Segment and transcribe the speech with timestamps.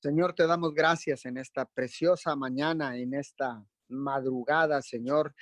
[0.00, 5.34] Señor, te damos gracias en esta preciosa mañana, en esta madrugada, Señor.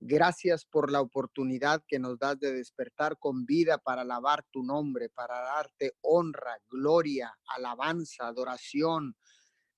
[0.00, 5.08] Gracias por la oportunidad que nos das de despertar con vida para alabar tu nombre,
[5.08, 9.16] para darte honra, gloria, alabanza, adoración.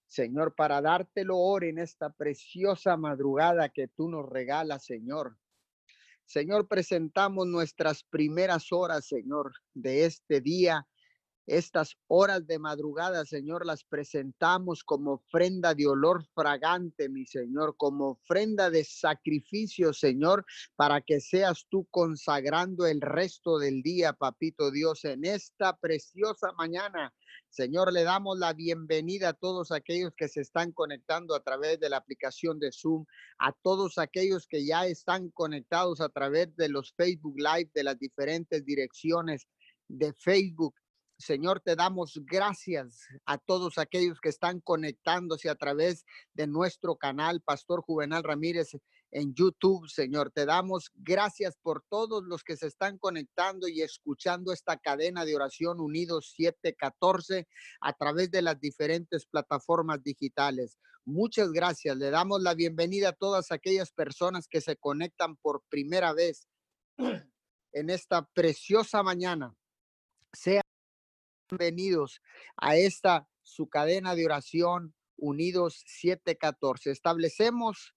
[0.09, 5.39] Señor, para darte lo en esta preciosa madrugada que tú nos regalas, Señor.
[6.25, 10.89] Señor, presentamos nuestras primeras horas, Señor, de este día
[11.47, 18.11] estas horas de madrugada, Señor, las presentamos como ofrenda de olor fragante, mi Señor, como
[18.11, 20.45] ofrenda de sacrificio, Señor,
[20.77, 27.13] para que seas tú consagrando el resto del día, Papito Dios, en esta preciosa mañana.
[27.51, 31.89] Señor, le damos la bienvenida a todos aquellos que se están conectando a través de
[31.89, 33.05] la aplicación de Zoom,
[33.39, 37.99] a todos aquellos que ya están conectados a través de los Facebook Live de las
[37.99, 39.47] diferentes direcciones
[39.89, 40.75] de Facebook
[41.25, 47.41] Señor, te damos gracias a todos aquellos que están conectándose a través de nuestro canal,
[47.41, 48.73] Pastor Juvenal Ramírez
[49.11, 50.33] en YouTube, Señor.
[50.33, 55.35] Te damos gracias por todos los que se están conectando y escuchando esta cadena de
[55.35, 57.49] oración Unidos 714
[57.81, 60.79] a través de las diferentes plataformas digitales.
[61.07, 61.97] Muchas gracias.
[61.97, 66.47] Le damos la bienvenida a todas aquellas personas que se conectan por primera vez
[67.73, 69.55] en esta preciosa mañana.
[70.35, 70.64] Sea
[71.51, 72.23] bienvenidos
[72.57, 76.91] a esta su cadena de oración Unidos 714.
[76.91, 77.95] Establecemos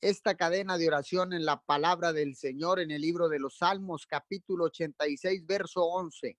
[0.00, 4.06] esta cadena de oración en la palabra del Señor en el libro de los Salmos,
[4.06, 6.38] capítulo 86, verso 11.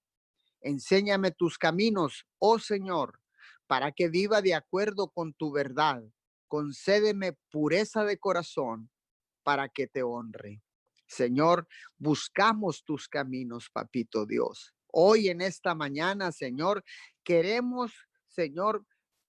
[0.62, 3.20] Enséñame tus caminos, oh Señor,
[3.68, 6.04] para que viva de acuerdo con tu verdad.
[6.48, 8.90] Concédeme pureza de corazón
[9.44, 10.62] para que te honre.
[11.06, 16.84] Señor, buscamos tus caminos, papito Dios hoy en esta mañana, Señor.
[17.24, 17.92] Queremos,
[18.28, 18.86] Señor,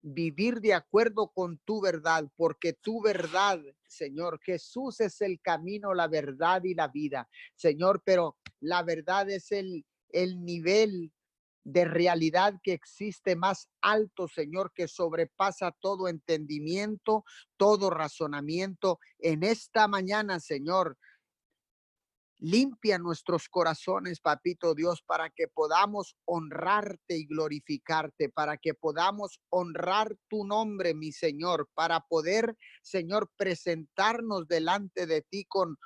[0.02, 6.08] vivir de acuerdo con tu verdad, porque tu verdad, Señor, Jesús es el camino, la
[6.08, 11.12] verdad y la vida, Señor, pero la verdad es el, el nivel
[11.64, 17.26] de realidad que existe más alto, Señor, que sobrepasa todo entendimiento,
[17.58, 19.00] todo razonamiento.
[19.20, 20.98] En esta mañana, Señor,
[22.40, 30.16] Limpia nuestros corazones, papito Dios, para que podamos honrarte y glorificarte, para que podamos honrar
[30.28, 35.78] tu nombre, mi Señor, para poder, Señor, presentarnos delante de ti con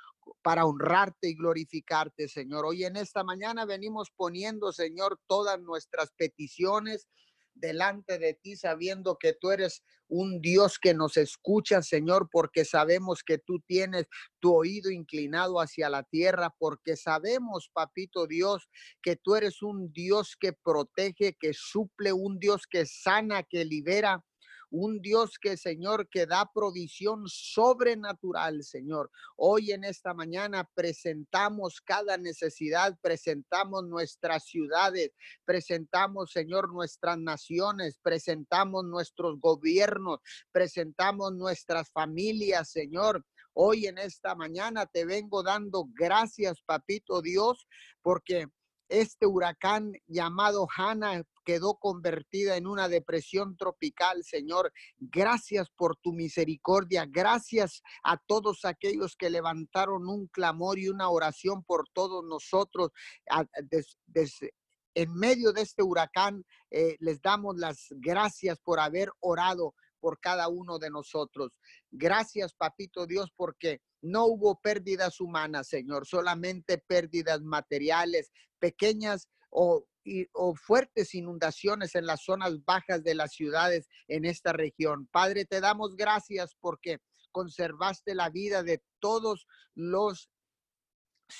[0.42, 2.64] para honrarte y glorificarte, Señor.
[2.66, 7.08] Hoy en esta mañana venimos poniendo, Señor, todas nuestras peticiones,
[7.54, 13.22] delante de ti, sabiendo que tú eres un Dios que nos escucha, Señor, porque sabemos
[13.24, 14.06] que tú tienes
[14.40, 18.68] tu oído inclinado hacia la tierra, porque sabemos, papito Dios,
[19.02, 24.22] que tú eres un Dios que protege, que suple, un Dios que sana, que libera,
[24.72, 29.10] un Dios que, Señor, que da provisión sobrenatural, Señor.
[29.36, 35.12] Hoy en esta mañana presentamos cada necesidad, presentamos nuestras ciudades,
[35.44, 40.20] presentamos, Señor, nuestras naciones, presentamos nuestros gobiernos,
[40.52, 43.24] presentamos nuestras familias, Señor.
[43.52, 47.68] Hoy en esta mañana te vengo dando gracias, papito Dios,
[48.00, 48.48] porque
[48.92, 54.72] este huracán llamado Hanna quedó convertida en una depresión tropical, Señor.
[54.98, 57.06] Gracias por tu misericordia.
[57.08, 62.90] Gracias a todos aquellos que levantaron un clamor y una oración por todos nosotros.
[64.94, 70.48] en medio de este huracán, eh, les damos las gracias por haber orado por cada
[70.48, 71.52] uno de nosotros.
[71.92, 79.86] Gracias, papito Dios, porque no hubo pérdidas humanas, Señor, solamente pérdidas materiales, pequeñas o,
[80.32, 85.06] o, fuertes inundaciones en las zonas bajas de las ciudades en esta región.
[85.12, 86.98] Padre, te damos gracias porque
[87.30, 90.28] conservaste la vida de todos los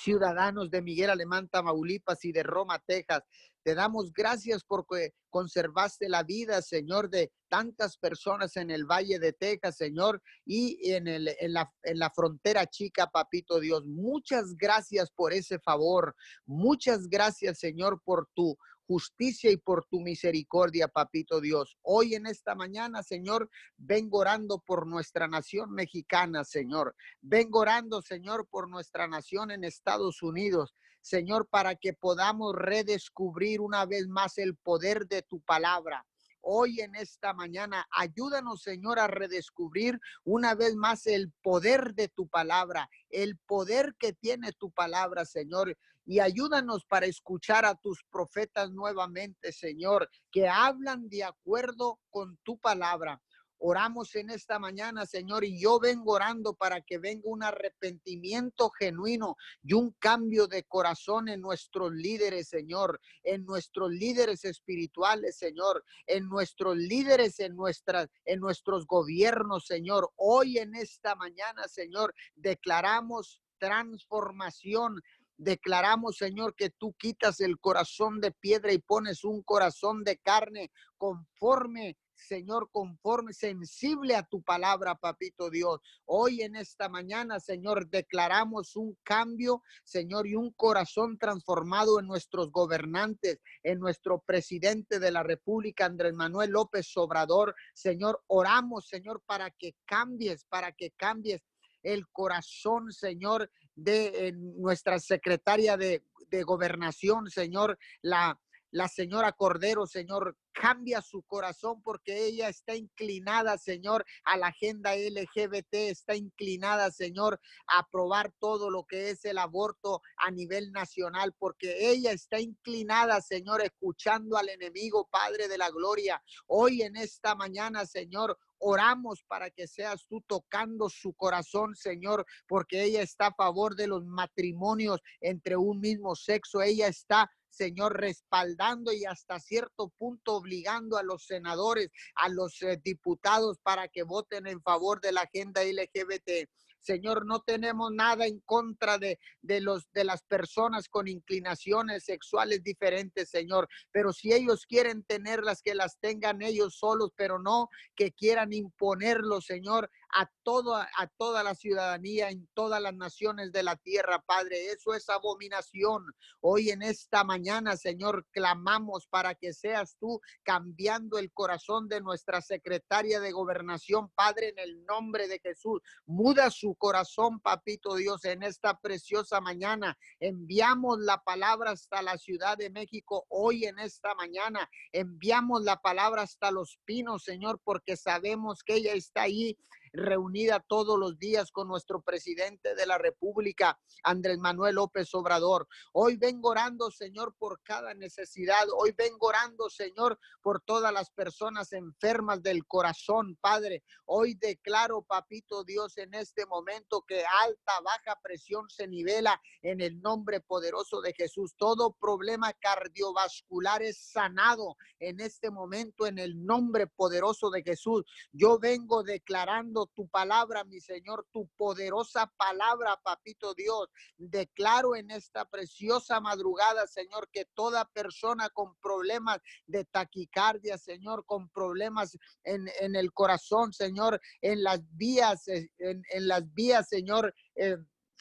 [0.01, 3.23] ciudadanos de Miguel Alemán, Tamaulipas y de Roma, Texas.
[3.63, 9.31] Te damos gracias porque conservaste la vida, Señor, de tantas personas en el Valle de
[9.31, 13.85] Texas, Señor, y en, el, la, en la frontera chica, Papito Dios.
[13.85, 16.13] Muchas gracias por ese favor.
[16.45, 18.57] Muchas gracias, Señor, por tu
[18.87, 21.77] justicia y por tu misericordia, papito Dios.
[21.81, 26.95] Hoy en esta mañana, Señor, vengo orando por nuestra nación mexicana, Señor.
[27.21, 30.75] Vengo orando, Señor, por nuestra nación en Estados Unidos.
[31.01, 36.05] Señor, para que podamos redescubrir una vez más el poder de tu palabra
[36.43, 37.87] hoy en esta mañana.
[37.91, 44.13] Ayúdanos, Señor, a redescubrir una vez más el poder de tu palabra, el poder que
[44.13, 45.77] tiene tu palabra, Señor.
[46.05, 52.57] Y ayúdanos para escuchar a tus profetas nuevamente, Señor, que hablan de acuerdo con tu
[52.57, 53.21] palabra.
[53.65, 59.37] Oramos en esta mañana, Señor, y yo vengo orando para que venga un arrepentimiento genuino
[59.63, 66.27] y un cambio de corazón en nuestros líderes, Señor, en nuestros líderes espirituales, Señor, en
[66.27, 70.11] nuestros líderes, en nuestras, en nuestros gobiernos, Señor.
[70.17, 75.01] Hoy en esta mañana, Señor, declaramos transformación
[75.37, 80.71] Declaramos, Señor, que tú quitas el corazón de piedra y pones un corazón de carne
[80.97, 85.79] conforme Señor, conforme, sensible a tu palabra, papito Dios.
[86.05, 92.51] Hoy en esta mañana, Señor, declaramos un cambio, Señor, y un corazón transformado en nuestros
[92.51, 97.55] gobernantes, en nuestro presidente de la República, Andrés Manuel López Obrador.
[97.73, 101.41] Señor, oramos, Señor, para que cambies, para que cambies
[101.83, 108.39] el corazón, Señor, de nuestra secretaria de, de gobernación, Señor, la
[108.73, 114.95] la señora Cordero, Señor, cambia su corazón porque ella está inclinada, Señor, a la agenda
[114.95, 121.35] LGBT, está inclinada, Señor, a aprobar todo lo que es el aborto a nivel nacional,
[121.37, 126.23] porque ella está inclinada, Señor, escuchando al enemigo, Padre de la Gloria.
[126.47, 132.83] Hoy en esta mañana, Señor, oramos para que seas tú tocando su corazón, Señor, porque
[132.83, 136.61] ella está a favor de los matrimonios entre un mismo sexo.
[136.61, 142.79] Ella está Señor, respaldando y hasta cierto punto obligando a los senadores, a los eh,
[142.83, 146.49] diputados para que voten en favor de la agenda LGBT.
[146.79, 152.61] Señor, no tenemos nada en contra de, de, los, de las personas con inclinaciones sexuales
[152.61, 153.69] diferentes, Señor.
[153.91, 159.39] Pero si ellos quieren tenerlas, que las tengan ellos solos, pero no que quieran imponerlo,
[159.39, 164.67] Señor, a, todo, a toda la ciudadanía en todas las naciones de la tierra, Padre.
[164.67, 166.05] Eso es abominación.
[166.39, 172.41] Hoy en esta mañana, Señor, clamamos para que seas tú cambiando el corazón de nuestra
[172.41, 175.81] secretaria de gobernación, Padre, en el nombre de Jesús.
[176.05, 179.97] Muda su corazón, papito Dios, en esta preciosa mañana.
[180.19, 184.69] Enviamos la palabra hasta la Ciudad de México hoy en esta mañana.
[184.91, 189.57] Enviamos la palabra hasta los pinos, Señor, porque sabemos que ella está ahí
[189.93, 195.67] reunida todos los días con nuestro presidente de la República, Andrés Manuel López Obrador.
[195.93, 198.65] Hoy vengo orando, Señor, por cada necesidad.
[198.75, 203.83] Hoy vengo orando, Señor, por todas las personas enfermas del corazón, Padre.
[204.05, 210.01] Hoy declaro, papito Dios, en este momento que alta, baja presión se nivela en el
[210.01, 211.53] nombre poderoso de Jesús.
[211.55, 218.03] Todo problema cardiovascular es sanado en este momento en el nombre poderoso de Jesús.
[218.31, 223.89] Yo vengo declarando tu palabra, mi Señor, tu poderosa palabra, papito Dios.
[224.17, 231.49] Declaro en esta preciosa madrugada, Señor, que toda persona con problemas de taquicardia, Señor, con
[231.49, 237.77] problemas en, el corazón, Señor, en las vías, eh, en, las vías, Señor, eh,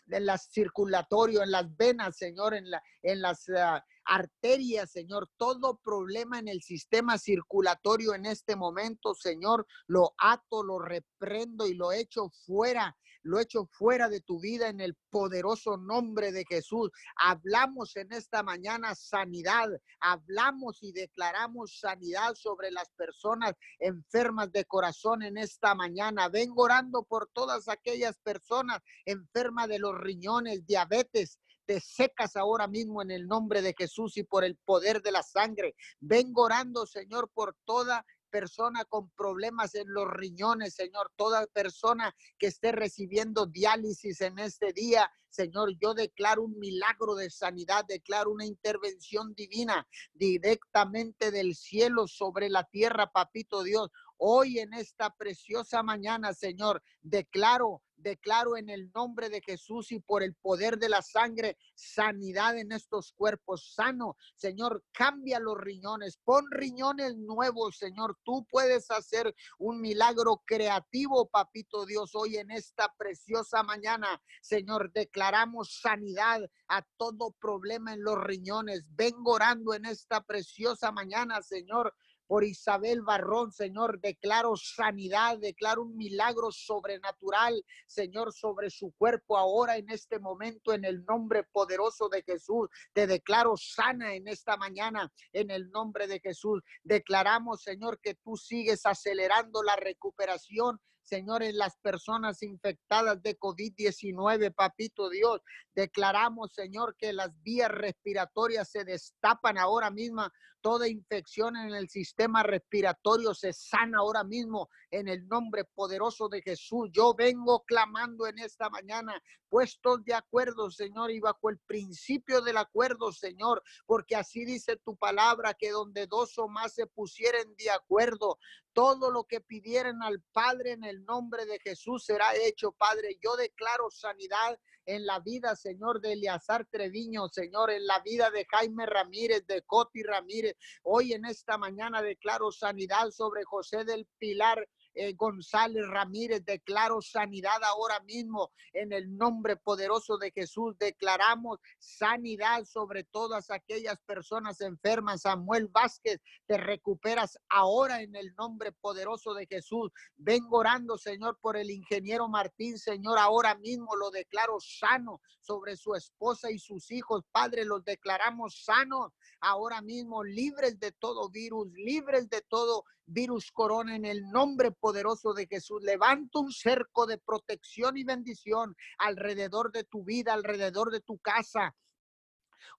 [0.09, 5.79] en las circulatorio, en las venas, Señor, en, la, en las ah, arterias, Señor, todo
[5.83, 11.93] problema en el sistema circulatorio en este momento, Señor, lo ato, lo reprendo y lo
[11.93, 16.91] echo fuera lo echo fuera de tu vida en el poderoso nombre de Jesús.
[17.17, 19.69] Hablamos en esta mañana sanidad,
[20.01, 26.29] hablamos y declaramos sanidad sobre las personas enfermas de corazón en esta mañana.
[26.29, 33.03] Vengo orando por todas aquellas personas enfermas de los riñones, diabetes, te secas ahora mismo
[33.03, 35.75] en el nombre de Jesús y por el poder de la sangre.
[36.01, 42.47] Vengo orando, Señor, por toda persona con problemas en los riñones, Señor, toda persona que
[42.47, 48.47] esté recibiendo diálisis en este día, Señor, yo declaro un milagro de sanidad, declaro una
[48.47, 53.91] intervención divina directamente del cielo sobre la tierra, papito Dios.
[54.25, 60.23] Hoy en esta preciosa mañana, Señor, declaro, declaro en el nombre de Jesús y por
[60.23, 64.17] el poder de la sangre, sanidad en estos cuerpos sano.
[64.37, 68.17] Señor, cambia los riñones, pon riñones nuevos, Señor.
[68.23, 74.23] Tú puedes hacer un milagro creativo, papito Dios, hoy en esta preciosa mañana.
[74.41, 78.85] Señor, declaramos sanidad a todo problema en los riñones.
[78.91, 81.93] Vengo orando en esta preciosa mañana, Señor
[82.33, 84.01] por Isabel Barrón, Señor.
[84.01, 90.87] Declaro sanidad, declaro un milagro sobrenatural, Señor, sobre su cuerpo ahora en este momento, en
[90.87, 92.71] el nombre poderoso de Jesús.
[92.95, 96.63] Te declaro sana en esta mañana, en el nombre de Jesús.
[96.83, 104.55] Declaramos, Señor, que tú sigues acelerando la recuperación Señor, en las personas infectadas de COVID-19,
[104.55, 105.41] papito Dios.
[105.75, 110.29] Declaramos, Señor, que las vías respiratorias se destapan ahora mismo.
[110.63, 116.41] Toda infección en el sistema respiratorio se sana ahora mismo en el nombre poderoso de
[116.41, 116.89] Jesús.
[116.93, 122.59] Yo vengo clamando en esta mañana, puestos de acuerdo, Señor, y bajo el principio del
[122.59, 127.71] acuerdo, Señor, porque así dice tu palabra, que donde dos o más se pusieren de
[127.71, 128.39] acuerdo,
[128.73, 133.19] todo lo que pidieran al Padre en el nombre de Jesús será hecho, Padre.
[133.21, 138.47] Yo declaro sanidad en la vida, Señor, de Eleazar Treviño, Señor, en la vida de
[138.51, 140.57] Jaime Ramírez, de Coti Ramírez.
[140.83, 147.63] Hoy en esta mañana declaro sanidad sobre José del Pilar eh, González Ramírez, declaro sanidad
[147.65, 150.77] ahora mismo en el nombre poderoso de Jesús.
[150.79, 155.23] Declaramos sanidad sobre todas aquellas personas enfermas.
[155.23, 159.91] Samuel Vázquez, te recuperas ahora en el nombre poderoso de Jesús.
[160.17, 165.95] Vengo orando, Señor, por el ingeniero Martín, Señor, ahora mismo lo declaro sano sobre su
[165.95, 167.25] esposa y sus hijos.
[167.33, 173.97] Padre, los declaramos sanos ahora mismo, libres de todo virus, libres de todo virus corona
[173.97, 175.83] en el nombre poderoso de Jesús.
[175.83, 181.75] Levanta un cerco de protección y bendición alrededor de tu vida, alrededor de tu casa,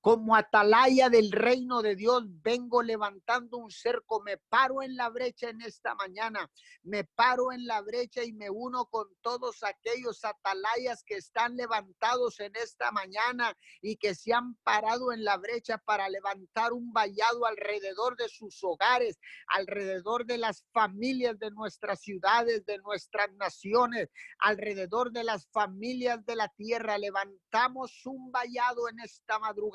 [0.01, 5.49] como atalaya del reino de Dios, vengo levantando un cerco, me paro en la brecha
[5.49, 6.49] en esta mañana,
[6.83, 12.39] me paro en la brecha y me uno con todos aquellos atalayas que están levantados
[12.39, 17.45] en esta mañana y que se han parado en la brecha para levantar un vallado
[17.45, 24.09] alrededor de sus hogares, alrededor de las familias de nuestras ciudades, de nuestras naciones,
[24.39, 26.97] alrededor de las familias de la tierra.
[26.97, 29.72] Levantamos un vallado en esta madrugada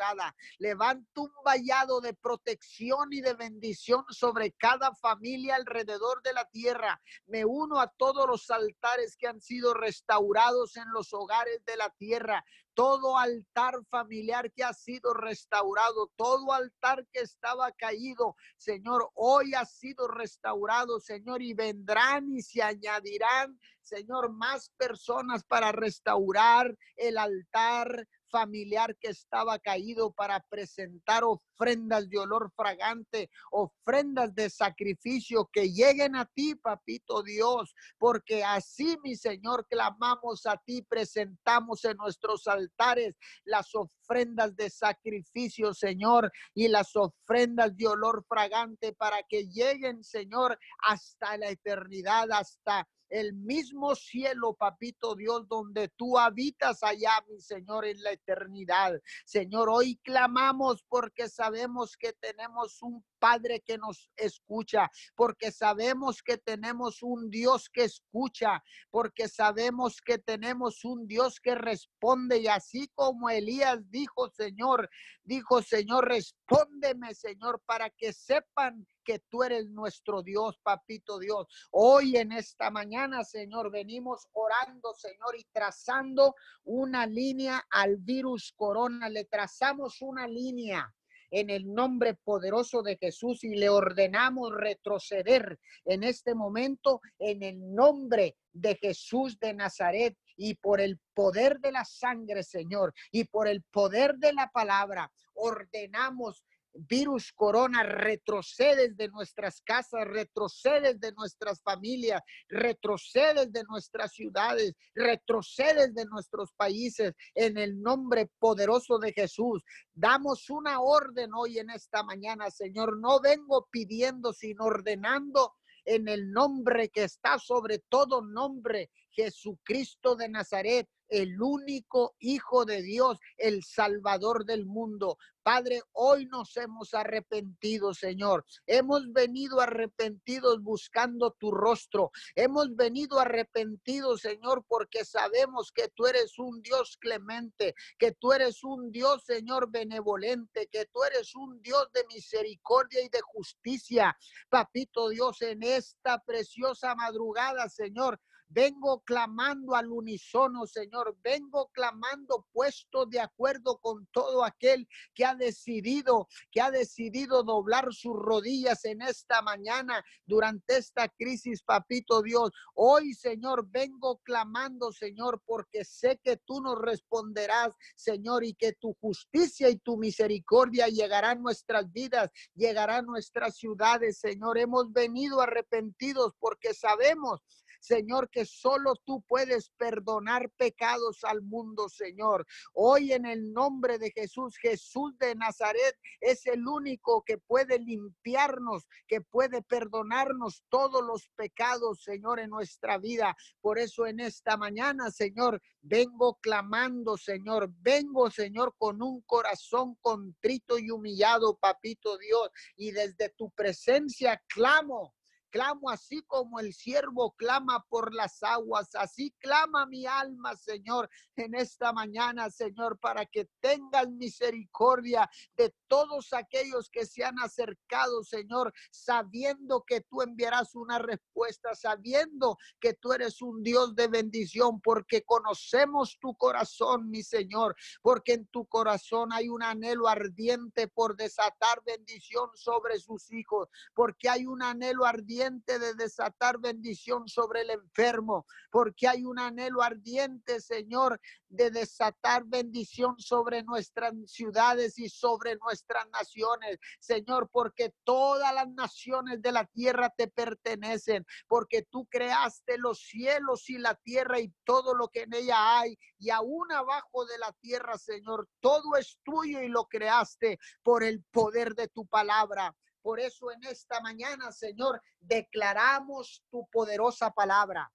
[0.59, 7.01] Levanto un vallado de protección y de bendición sobre cada familia alrededor de la tierra.
[7.27, 11.91] Me uno a todos los altares que han sido restaurados en los hogares de la
[11.91, 12.45] tierra
[12.79, 19.65] todo altar familiar que ha sido restaurado, todo altar que estaba caído, Señor, hoy ha
[19.65, 28.07] sido restaurado, Señor, y vendrán y se añadirán, Señor, más personas para restaurar el altar
[28.31, 36.17] familiar que estaba caído para presentar ofrendas de olor fragante, ofrendas de sacrificio que lleguen
[36.17, 43.17] a ti, papito Dios, porque así, mi Señor, clamamos a ti, presentamos en nuestros altares
[43.45, 50.59] las ofrendas de sacrificio, Señor, y las ofrendas de olor fragante para que lleguen, Señor,
[50.87, 57.85] hasta la eternidad, hasta el mismo cielo, papito Dios, donde tú habitas allá, mi Señor,
[57.87, 59.01] en la eternidad.
[59.25, 66.39] Señor, hoy clamamos porque sabemos que tenemos un Padre que nos escucha, porque sabemos que
[66.39, 72.39] tenemos un Dios que escucha, porque sabemos que tenemos un Dios que responde.
[72.39, 74.89] Y así como Elías dijo, Señor,
[75.25, 81.47] dijo, Señor, respóndeme, Señor, para que sepan que tú eres nuestro Dios, papito Dios.
[81.71, 86.35] Hoy en esta mañana, Señor, venimos orando, Señor, y trazando
[86.65, 89.09] una línea al virus corona.
[89.09, 90.95] Le trazamos una línea
[91.31, 97.75] en el nombre poderoso de Jesús y le ordenamos retroceder en este momento en el
[97.75, 103.49] nombre de Jesús de Nazaret y por el poder de la sangre, Señor, y por
[103.49, 106.45] el poder de la palabra, ordenamos
[106.87, 115.95] virus corona, retrocedes de nuestras casas, retrocedes de nuestras familias, retrocedes de nuestras ciudades, retrocedes
[115.95, 119.63] de nuestros países en el nombre poderoso de Jesús.
[119.93, 122.99] Damos una orden hoy en esta mañana, Señor.
[122.99, 125.55] No vengo pidiendo, sino ordenando
[125.85, 132.83] en el nombre que está sobre todo nombre, Jesucristo de Nazaret el único Hijo de
[132.83, 135.19] Dios, el Salvador del mundo.
[135.43, 138.45] Padre, hoy nos hemos arrepentido, Señor.
[138.67, 142.11] Hemos venido arrepentidos buscando tu rostro.
[142.35, 148.63] Hemos venido arrepentidos, Señor, porque sabemos que tú eres un Dios clemente, que tú eres
[148.63, 154.15] un Dios, Señor, benevolente, que tú eres un Dios de misericordia y de justicia.
[154.51, 161.17] Papito Dios, en esta preciosa madrugada, Señor, Vengo clamando al unísono, Señor.
[161.23, 167.93] Vengo clamando puesto de acuerdo con todo aquel que ha decidido, que ha decidido doblar
[167.93, 172.51] sus rodillas en esta mañana durante esta crisis, papito Dios.
[172.75, 178.95] Hoy, Señor, vengo clamando, Señor, porque sé que tú nos responderás, Señor, y que tu
[178.95, 184.57] justicia y tu misericordia llegarán a nuestras vidas, llegarán a nuestras ciudades, Señor.
[184.57, 187.43] Hemos venido arrepentidos porque sabemos
[187.79, 192.47] Señor, que solo tú puedes perdonar pecados al mundo, Señor.
[192.75, 198.87] Hoy en el nombre de Jesús, Jesús de Nazaret es el único que puede limpiarnos,
[199.07, 203.37] que puede perdonarnos todos los pecados, Señor, en nuestra vida.
[203.61, 207.71] Por eso en esta mañana, Señor, vengo clamando, Señor.
[207.81, 212.51] Vengo, Señor, con un corazón contrito y humillado, papito Dios.
[212.77, 215.15] Y desde tu presencia clamo
[215.51, 221.55] Clamo así como el siervo clama por las aguas, así clama mi alma, Señor, en
[221.55, 228.75] esta mañana, Señor, para que tengas misericordia de todos aquellos que se han acercado, Señor,
[228.91, 235.23] sabiendo que tú enviarás una respuesta, sabiendo que tú eres un Dios de bendición, porque
[235.25, 241.83] conocemos tu corazón, mi Señor, porque en tu corazón hay un anhelo ardiente por desatar
[241.87, 248.45] bendición sobre sus hijos, porque hay un anhelo ardiente de desatar bendición sobre el enfermo,
[248.71, 256.09] porque hay un anhelo ardiente, Señor, de desatar bendición sobre nuestras ciudades y sobre nuestras
[256.11, 262.99] naciones, Señor, porque todas las naciones de la tierra te pertenecen, porque tú creaste los
[262.99, 267.39] cielos y la tierra y todo lo que en ella hay, y aún abajo de
[267.39, 272.75] la tierra, Señor, todo es tuyo y lo creaste por el poder de tu palabra.
[273.09, 277.91] Por eso en esta mañana, Señor, declaramos tu poderosa palabra.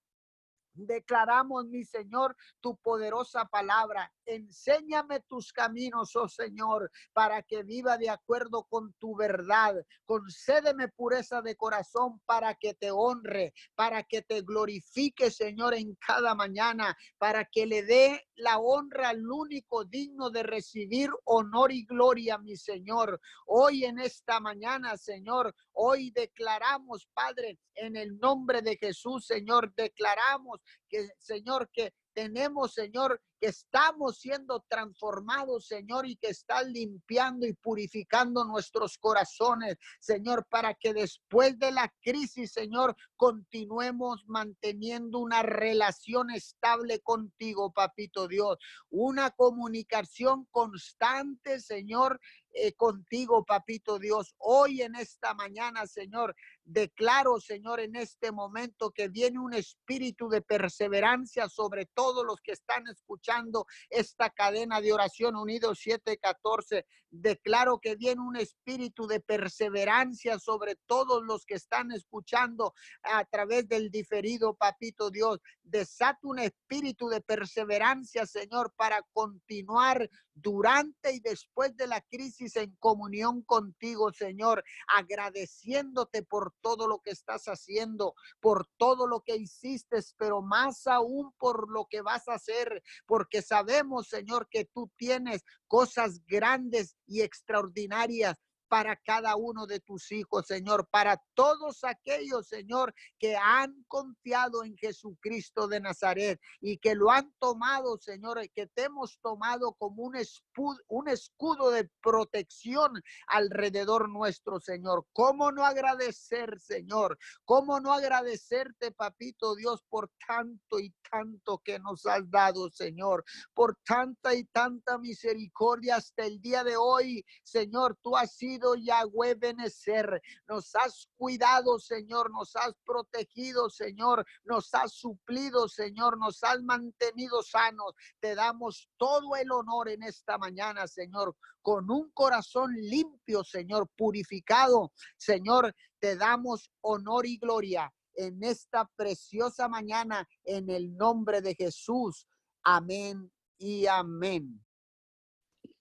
[0.73, 4.11] Declaramos, mi Señor, tu poderosa palabra.
[4.25, 9.75] Enséñame tus caminos, oh Señor, para que viva de acuerdo con tu verdad.
[10.05, 16.33] Concédeme pureza de corazón para que te honre, para que te glorifique, Señor, en cada
[16.33, 22.37] mañana, para que le dé la honra al único digno de recibir honor y gloria,
[22.37, 23.21] mi Señor.
[23.45, 30.62] Hoy en esta mañana, Señor, hoy declaramos, Padre, en el nombre de Jesús, Señor, declaramos
[30.89, 37.53] que, Señor, que tenemos, Señor, que estamos siendo transformados, Señor, y que estás limpiando y
[37.53, 46.29] purificando nuestros corazones, Señor, para que después de la crisis, Señor, continuemos manteniendo una relación
[46.31, 48.57] estable contigo, papito Dios,
[48.89, 52.19] una comunicación constante, Señor,
[52.55, 54.35] eh, contigo, papito Dios.
[54.37, 60.41] Hoy en esta mañana, Señor, declaro, Señor, en este momento que viene un espíritu de
[60.41, 66.85] perseverancia sobre todos los que están escuchando esta cadena de oración unido 714.
[67.09, 73.69] Declaro que viene un espíritu de perseverancia sobre todos los que están escuchando a través
[73.69, 75.39] del diferido, papito Dios.
[75.63, 82.75] Desata un espíritu de perseverancia, Señor, para continuar durante y después de la crisis en
[82.79, 89.99] comunión contigo, Señor, agradeciéndote por todo lo que estás haciendo, por todo lo que hiciste,
[90.17, 95.43] pero más aún por lo que vas a hacer, porque sabemos, Señor, que tú tienes
[95.67, 98.35] cosas grandes y extraordinarias
[98.73, 104.75] para cada uno de tus hijos, Señor, para todos aquellos, Señor, que han confiado en
[104.75, 110.15] Jesucristo de Nazaret y que lo han tomado, Señor, que te hemos tomado como un
[110.15, 112.93] escudo, un escudo de protección
[113.27, 115.05] alrededor nuestro, Señor.
[115.13, 117.19] ¿Cómo no agradecer, Señor?
[117.45, 123.23] ¿Cómo no agradecerte, papito Dios, por tanto y tanto que nos has dado, Señor?
[123.53, 129.35] Por tanta y tanta misericordia hasta el día de hoy, Señor, tú has sido Yahweh
[129.35, 130.21] Benecer.
[130.47, 137.43] Nos has cuidado, Señor, nos has protegido, Señor, nos has suplido, Señor, nos has mantenido
[137.43, 137.93] sanos.
[138.19, 144.91] Te damos todo el honor en esta mañana, Señor, con un corazón limpio, Señor, purificado.
[145.17, 152.27] Señor, te damos honor y gloria en esta preciosa mañana en el nombre de Jesús.
[152.63, 154.63] Amén y amén.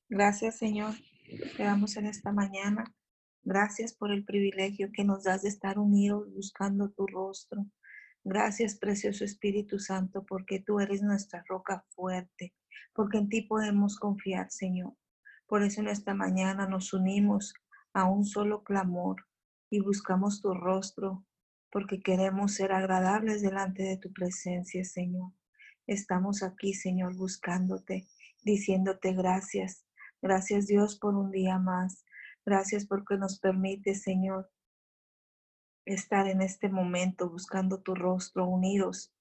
[0.09, 0.95] Gracias, Señor.
[1.23, 2.85] Te en esta mañana.
[3.45, 7.67] Gracias por el privilegio que nos das de estar unidos buscando tu rostro.
[8.25, 12.55] Gracias, precioso Espíritu Santo, porque tú eres nuestra roca fuerte,
[12.95, 14.95] porque en ti podemos confiar, Señor.
[15.47, 17.55] Por eso en esta mañana nos unimos
[17.93, 19.27] a un solo clamor
[19.71, 21.27] y buscamos tu rostro,
[21.71, 25.33] porque queremos ser agradables delante de tu presencia, Señor.
[25.87, 28.07] Estamos aquí, Señor, buscándote,
[28.43, 29.85] diciéndote gracias,
[30.23, 32.05] Gracias Dios por un día más.
[32.47, 34.51] Gracias porque nos permite, Señor,
[35.85, 39.13] estar en este momento buscando tu rostro unidos.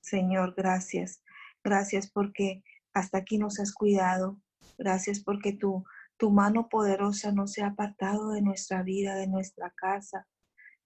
[0.00, 1.22] Señor, gracias.
[1.64, 2.62] Gracias porque
[2.94, 4.40] hasta aquí nos has cuidado.
[4.78, 5.84] Gracias porque tu,
[6.16, 10.28] tu mano poderosa no se ha apartado de nuestra vida, de nuestra casa,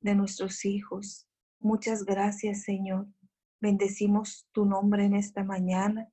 [0.00, 1.28] de nuestros hijos.
[1.58, 3.08] Muchas gracias, Señor.
[3.60, 6.08] Bendecimos tu nombre en esta mañana.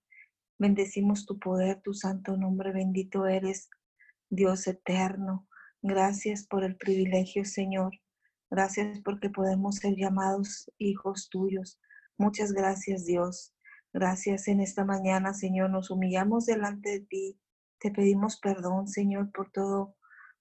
[0.60, 2.72] Bendecimos tu poder, tu santo nombre.
[2.72, 3.70] Bendito eres,
[4.30, 5.48] Dios eterno.
[5.82, 7.94] Gracias por el privilegio, Señor.
[8.50, 11.80] Gracias porque podemos ser llamados hijos tuyos.
[12.18, 13.54] Muchas gracias, Dios.
[13.94, 15.70] Gracias en esta mañana, Señor.
[15.70, 17.40] Nos humillamos delante de ti.
[17.80, 19.96] Te pedimos perdón, Señor, por todo,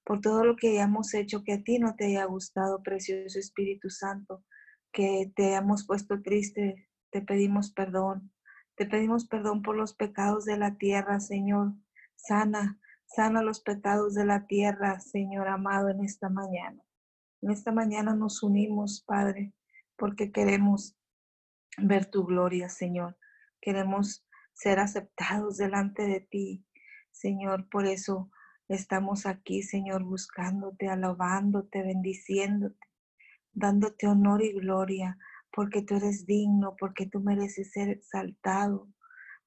[0.05, 3.90] por todo lo que hayamos hecho que a ti no te haya gustado, precioso Espíritu
[3.90, 4.44] Santo,
[4.92, 6.88] que te hayamos puesto triste.
[7.11, 8.33] Te pedimos perdón.
[8.76, 11.72] Te pedimos perdón por los pecados de la tierra, Señor.
[12.14, 16.82] Sana, sana los pecados de la tierra, Señor amado, en esta mañana.
[17.40, 19.54] En esta mañana nos unimos, Padre,
[19.96, 20.94] porque queremos
[21.78, 23.16] ver tu gloria, Señor.
[23.62, 26.66] Queremos ser aceptados delante de ti,
[27.10, 27.70] Señor.
[27.70, 28.30] Por eso
[28.68, 32.86] estamos aquí, Señor, buscándote, alabándote, bendiciéndote,
[33.52, 35.18] dándote honor y gloria,
[35.57, 38.90] porque tú eres digno, porque tú mereces ser exaltado,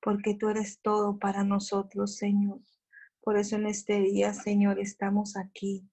[0.01, 2.61] porque tú eres todo para nosotros, Señor.
[3.21, 5.87] Por eso en este día, Señor, estamos aquí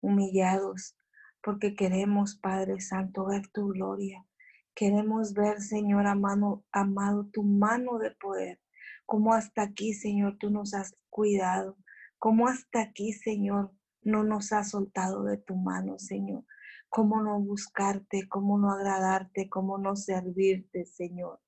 [0.00, 0.96] humillados,
[1.40, 4.26] porque queremos, Padre Santo, ver tu gloria.
[4.74, 8.60] Queremos ver, Señor amado, amado, tu mano de poder.
[9.06, 11.78] Como hasta aquí, Señor, tú nos has cuidado.
[12.18, 16.44] Como hasta aquí, Señor, no nos has soltado de tu mano, Señor.
[16.90, 21.40] Cómo no buscarte, cómo no agradarte, cómo no servirte, Señor.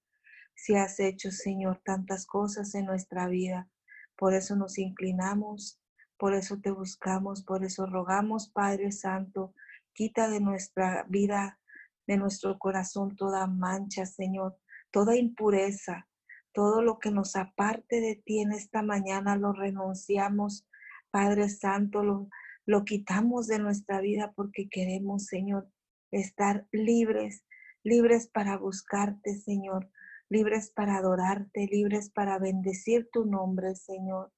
[0.54, 3.68] Si has hecho, Señor, tantas cosas en nuestra vida,
[4.16, 5.78] por eso nos inclinamos,
[6.16, 9.54] por eso te buscamos, por eso rogamos, Padre Santo,
[9.92, 11.58] quita de nuestra vida
[12.06, 14.58] de nuestro corazón toda mancha, Señor,
[14.90, 16.08] toda impureza,
[16.52, 20.66] todo lo que nos aparte de ti en esta mañana lo renunciamos,
[21.10, 22.28] Padre Santo, lo,
[22.66, 25.68] lo quitamos de nuestra vida porque queremos, Señor,
[26.10, 27.44] estar libres,
[27.82, 29.90] libres para buscarte, Señor,
[30.28, 34.32] libres para adorarte, libres para bendecir tu nombre, Señor.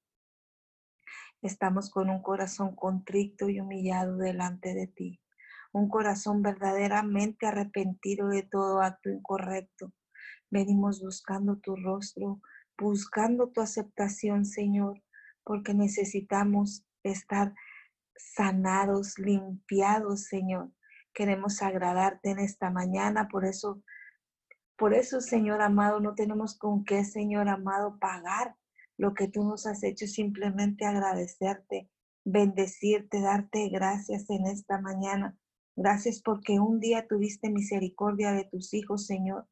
[1.43, 5.21] Estamos con un corazón contrito y humillado delante de ti
[5.75, 9.93] un corazón verdaderamente arrepentido de todo acto incorrecto.
[10.49, 12.41] Venimos buscando tu rostro,
[12.79, 15.03] buscando tu aceptación, Señor,
[15.43, 17.55] porque necesitamos estar
[18.17, 20.71] sanados, limpiados, Señor.
[21.13, 23.83] Queremos agradarte en esta mañana, por eso,
[24.77, 28.57] por eso, Señor amado, no tenemos con qué, Señor amado, pagar
[28.97, 31.91] lo que tú nos has hecho, simplemente agradecerte,
[32.25, 35.37] bendecirte, darte gracias en esta mañana
[35.77, 39.49] Gracias porque un día tuviste misericordia de tus hijos, Señor.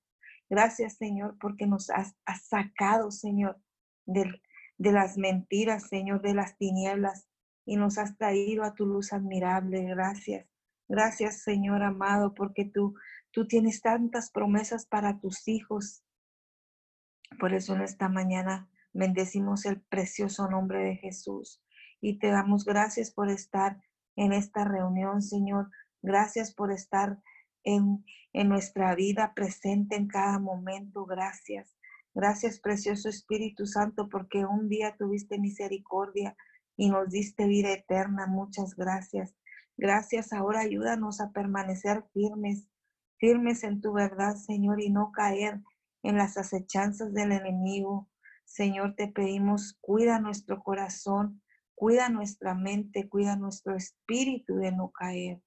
[0.49, 3.61] Gracias, Señor, porque nos has, sacado, Señor,
[4.07, 4.41] de,
[4.79, 7.27] de las mentiras, Señor, de las tinieblas
[7.65, 9.85] y nos has traído a tu luz admirable.
[9.85, 10.47] Gracias.
[10.89, 12.95] Gracias, Señor amado, porque tú,
[13.31, 16.05] tú tienes tantas promesas para tus hijos.
[17.39, 21.63] Por eso en esta mañana bendecimos el precioso nombre de Jesús
[22.01, 23.81] y te damos gracias por estar
[24.17, 25.71] en esta reunión, Señor,
[26.03, 27.19] Gracias por estar
[27.63, 31.07] en, nuestra vida presente en cada momento.
[31.07, 31.77] Gracias.
[32.13, 36.37] Gracias, precioso Espíritu Santo, porque un día tuviste misericordia
[36.77, 38.27] y nos diste vida eterna.
[38.27, 39.35] Muchas gracias.
[39.77, 40.33] Gracias.
[40.33, 42.69] Ahora ayúdanos a permanecer firmes,
[43.19, 45.61] firmes en tu verdad, Señor, y no caer
[46.03, 48.09] en las acechanzas del enemigo.
[48.45, 51.43] Señor, te pedimos, cuida nuestro corazón,
[51.75, 55.41] cuida nuestra mente, cuida nuestro espíritu de no caer.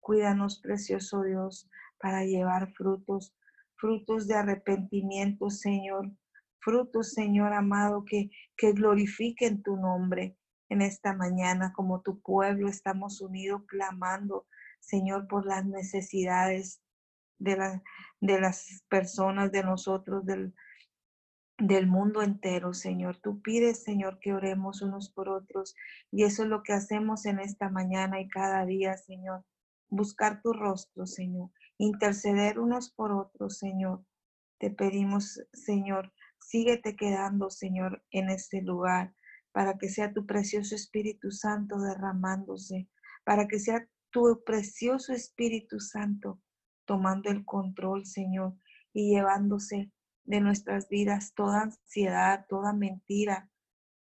[0.00, 1.68] Cuídanos, precioso Dios,
[1.98, 3.34] para llevar frutos,
[3.76, 6.12] frutos de arrepentimiento, Señor.
[6.60, 10.36] Frutos, Señor amado, que, que glorifiquen tu nombre
[10.72, 11.72] en esta mañana.
[11.72, 14.46] Como tu pueblo estamos unidos clamando,
[14.80, 16.82] Señor, por las necesidades
[17.38, 17.80] de,
[18.20, 20.54] de las personas, de nosotros, del,
[21.58, 23.18] del mundo entero, Señor.
[23.18, 25.74] Tú pides, Señor, que oremos unos por otros.
[26.10, 29.44] Y eso es lo que hacemos en esta mañana y cada día, Señor
[29.92, 34.04] buscar tu rostro, Señor, interceder unos por otros, Señor.
[34.58, 39.14] Te pedimos, Señor, síguete quedando, Señor, en este lugar,
[39.52, 42.88] para que sea tu precioso Espíritu Santo derramándose,
[43.24, 46.40] para que sea tu precioso Espíritu Santo
[46.84, 48.54] tomando el control, Señor,
[48.92, 49.90] y llevándose
[50.24, 53.50] de nuestras vidas toda ansiedad, toda mentira,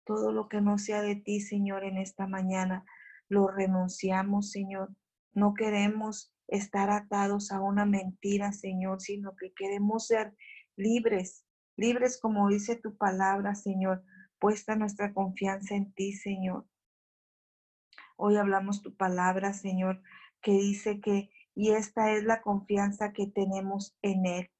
[0.04, 2.84] todo lo que no sea de ti, Señor, en esta mañana.
[3.28, 4.94] Lo renunciamos, Señor,
[5.32, 10.34] no queremos estar atados a una mentira, Señor, sino que queremos ser
[10.76, 11.44] libres,
[11.76, 14.02] libres como dice tu palabra, Señor,
[14.40, 16.66] puesta nuestra confianza en ti, Señor.
[18.16, 20.02] Hoy hablamos tu palabra, Señor,
[20.42, 24.50] que dice que, y esta es la confianza que tenemos en Él,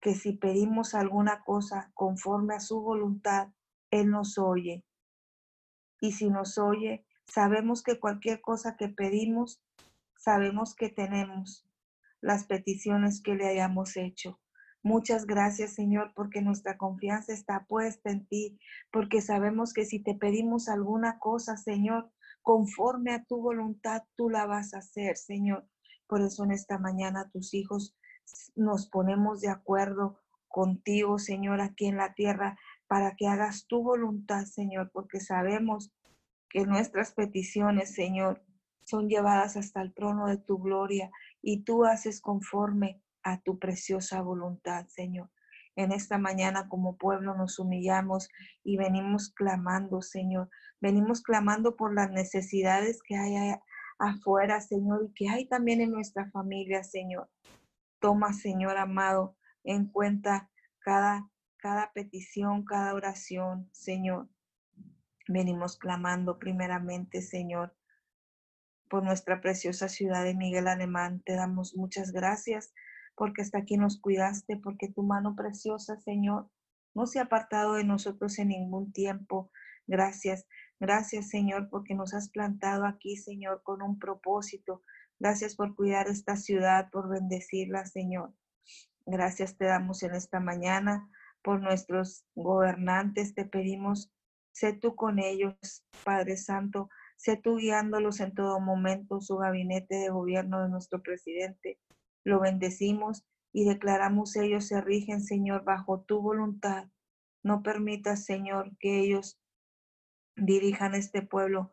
[0.00, 3.48] que si pedimos alguna cosa conforme a su voluntad,
[3.90, 4.84] Él nos oye.
[6.00, 9.62] Y si nos oye, sabemos que cualquier cosa que pedimos,
[10.16, 11.66] sabemos que tenemos
[12.20, 14.38] las peticiones que le hayamos hecho.
[14.82, 18.58] Muchas gracias, Señor, porque nuestra confianza está puesta en ti,
[18.90, 22.10] porque sabemos que si te pedimos alguna cosa, Señor,
[22.42, 25.68] conforme a tu voluntad, tú la vas a hacer, Señor.
[26.06, 27.94] Por eso en esta mañana tus hijos
[28.56, 34.46] nos ponemos de acuerdo contigo, Señor, aquí en la tierra, para que hagas tu voluntad,
[34.46, 35.92] Señor, porque sabemos
[36.48, 38.42] que nuestras peticiones, Señor,
[38.84, 41.10] son llevadas hasta el trono de tu gloria
[41.42, 45.30] y tú haces conforme a tu preciosa voluntad, Señor.
[45.76, 48.28] En esta mañana como pueblo nos humillamos
[48.64, 50.50] y venimos clamando, Señor.
[50.80, 53.54] Venimos clamando por las necesidades que hay
[53.98, 57.30] afuera, Señor, y que hay también en nuestra familia, Señor.
[58.00, 64.28] Toma, Señor amado, en cuenta cada, cada petición, cada oración, Señor.
[65.28, 67.76] Venimos clamando primeramente, Señor,
[68.88, 71.22] por nuestra preciosa ciudad de Miguel Alemán.
[71.24, 72.72] Te damos muchas gracias
[73.20, 76.48] porque hasta aquí nos cuidaste, porque tu mano preciosa, Señor,
[76.94, 79.50] no se ha apartado de nosotros en ningún tiempo.
[79.86, 80.46] Gracias,
[80.80, 84.80] gracias, Señor, porque nos has plantado aquí, Señor, con un propósito.
[85.18, 88.32] Gracias por cuidar esta ciudad, por bendecirla, Señor.
[89.04, 91.06] Gracias te damos en esta mañana
[91.42, 93.34] por nuestros gobernantes.
[93.34, 94.10] Te pedimos,
[94.52, 96.88] sé tú con ellos, Padre Santo.
[97.16, 101.78] Sé tú guiándolos en todo momento, su gabinete de gobierno de nuestro presidente
[102.24, 106.88] lo bendecimos y declaramos ellos se rigen, Señor, bajo tu voluntad.
[107.42, 109.40] No permitas, Señor, que ellos
[110.36, 111.72] dirijan este pueblo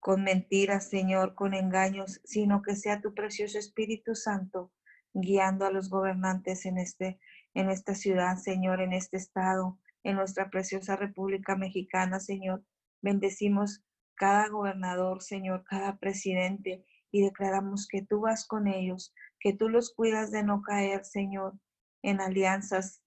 [0.00, 4.72] con mentiras, Señor, con engaños, sino que sea tu precioso Espíritu Santo
[5.12, 7.20] guiando a los gobernantes en este
[7.54, 12.64] en esta ciudad, Señor, en este estado, en nuestra preciosa República Mexicana, Señor.
[13.02, 13.82] Bendecimos
[14.14, 19.92] cada gobernador, Señor, cada presidente y declaramos que tú vas con ellos, que tú los
[19.94, 21.58] cuidas de no caer, Señor,
[22.02, 23.02] en alianzas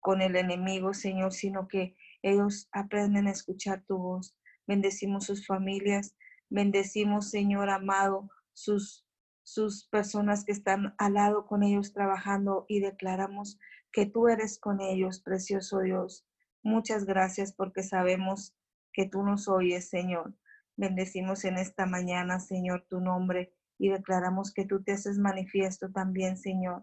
[0.00, 4.36] con el enemigo, Señor, sino que ellos aprenden a escuchar tu voz.
[4.66, 6.14] Bendecimos sus familias,
[6.50, 9.06] bendecimos, Señor amado, sus,
[9.42, 13.58] sus personas que están al lado con ellos trabajando y declaramos
[13.92, 16.26] que tú eres con ellos, precioso Dios.
[16.62, 18.54] Muchas gracias porque sabemos
[18.92, 20.34] que tú nos oyes, Señor.
[20.76, 26.36] Bendecimos en esta mañana, Señor, tu nombre y declaramos que tú te haces manifiesto también,
[26.36, 26.82] Señor.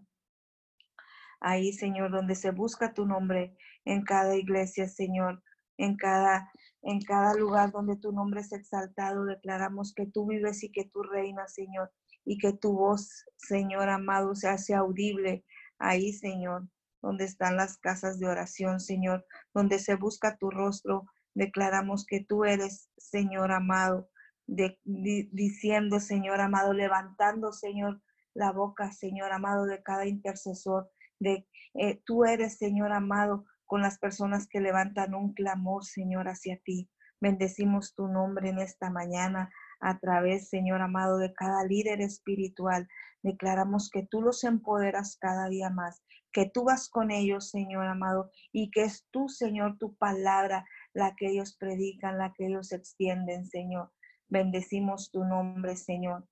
[1.39, 5.43] Ahí, Señor, donde se busca tu nombre en cada iglesia, Señor,
[5.77, 6.49] en cada
[6.85, 11.01] en cada lugar donde tu nombre es exaltado, declaramos que tú vives y que tú
[11.01, 11.91] reinas, Señor,
[12.23, 15.43] y que tu voz, Señor amado, se hace audible
[15.79, 16.69] ahí, Señor,
[17.01, 21.05] donde están las casas de oración, Señor, donde se busca tu rostro.
[21.33, 24.07] Declaramos que tú eres, Señor amado,
[24.47, 28.01] diciendo, Señor amado, levantando, Señor,
[28.33, 33.97] la boca, Señor amado, de cada intercesor, de eh, tú eres, Señor amado, con las
[33.97, 36.89] personas que levantan un clamor, Señor, hacia ti.
[37.19, 42.87] Bendecimos tu nombre en esta mañana a través, Señor amado, de cada líder espiritual.
[43.23, 48.31] Declaramos que tú los empoderas cada día más, que tú vas con ellos, Señor amado,
[48.51, 53.45] y que es tú, Señor, tu palabra, la que ellos predican, la que ellos extienden,
[53.47, 53.91] Señor.
[54.27, 56.27] Bendecimos tu nombre, Señor,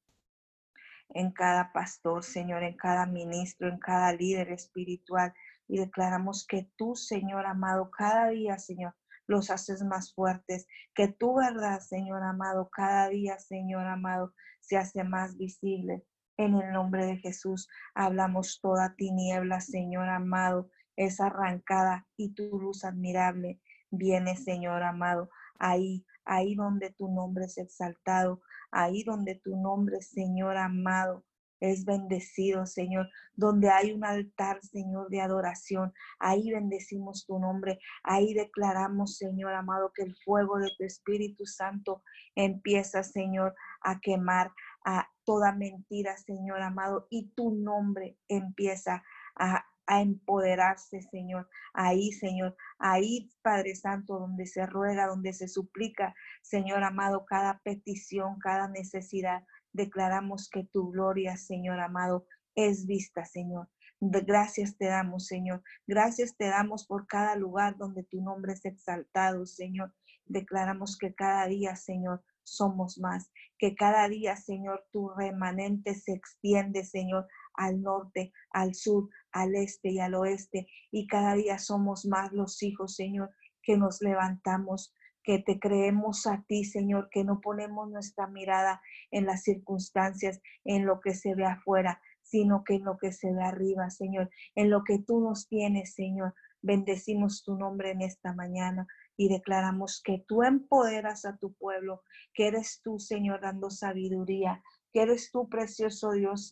[1.09, 5.33] en cada pastor, Señor, en cada ministro, en cada líder espiritual.
[5.67, 8.95] Y declaramos que tú, Señor amado, cada día, Señor,
[9.27, 15.03] los haces más fuertes, que tu verdad, Señor amado, cada día, Señor amado, se hace
[15.03, 16.03] más visible.
[16.37, 22.83] En el nombre de Jesús hablamos toda tiniebla, Señor amado, es arrancada y tu luz
[22.83, 25.29] admirable viene, Señor amado,
[25.59, 31.23] ahí ahí donde tu nombre es exaltado, ahí donde tu nombre, Señor amado,
[31.63, 35.93] es bendecido, Señor, donde hay un altar, Señor, de adoración.
[36.19, 37.79] Ahí bendecimos tu nombre.
[38.03, 42.03] Ahí declaramos, Señor amado, que el fuego de tu Espíritu Santo
[42.35, 44.51] empieza, Señor, a quemar
[44.83, 49.01] a toda mentira, Señor amado, y tu nombre empieza
[49.37, 51.49] a a empoderarse, Señor.
[51.73, 58.39] Ahí, Señor, ahí, Padre Santo, donde se ruega, donde se suplica, Señor amado, cada petición,
[58.39, 59.43] cada necesidad.
[59.71, 63.69] Declaramos que tu gloria, Señor amado, es vista, Señor.
[63.99, 65.63] Gracias te damos, Señor.
[65.87, 69.93] Gracias te damos por cada lugar donde tu nombre es exaltado, Señor.
[70.25, 73.31] Declaramos que cada día, Señor, somos más.
[73.57, 79.91] Que cada día, Señor, tu remanente se extiende, Señor, al norte, al sur, al este
[79.91, 80.67] y al oeste.
[80.91, 86.43] Y cada día somos más los hijos, Señor, que nos levantamos, que te creemos a
[86.47, 91.45] ti, Señor, que no ponemos nuestra mirada en las circunstancias, en lo que se ve
[91.45, 95.47] afuera, sino que en lo que se ve arriba, Señor, en lo que tú nos
[95.47, 96.33] tienes, Señor.
[96.61, 98.87] Bendecimos tu nombre en esta mañana
[99.17, 102.01] y declaramos que tú empoderas a tu pueblo,
[102.33, 106.51] que eres tú, Señor, dando sabiduría, que eres tú, precioso Dios,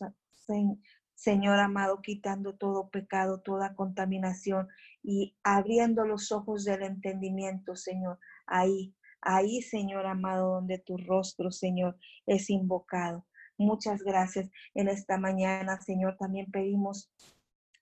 [1.14, 4.68] Señor amado, quitando todo pecado, toda contaminación
[5.02, 8.18] y abriendo los ojos del entendimiento, Señor.
[8.46, 13.26] Ahí, ahí, Señor amado, donde tu rostro, Señor, es invocado.
[13.56, 16.16] Muchas gracias en esta mañana, Señor.
[16.18, 17.12] También pedimos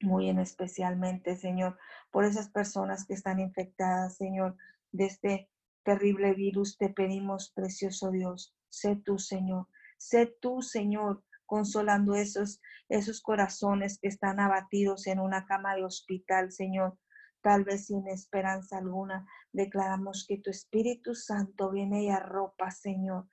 [0.03, 1.79] muy en especialmente, Señor,
[2.11, 4.57] por esas personas que están infectadas, Señor,
[4.93, 5.51] de este
[5.83, 6.77] terrible virus.
[6.77, 9.67] Te pedimos, precioso Dios, sé tú, Señor,
[9.99, 16.53] sé tú, Señor, consolando esos, esos corazones que están abatidos en una cama de hospital,
[16.53, 16.97] Señor,
[17.43, 19.27] tal vez sin esperanza alguna.
[19.53, 23.27] Declaramos que tu Espíritu Santo viene y arropa, Señor,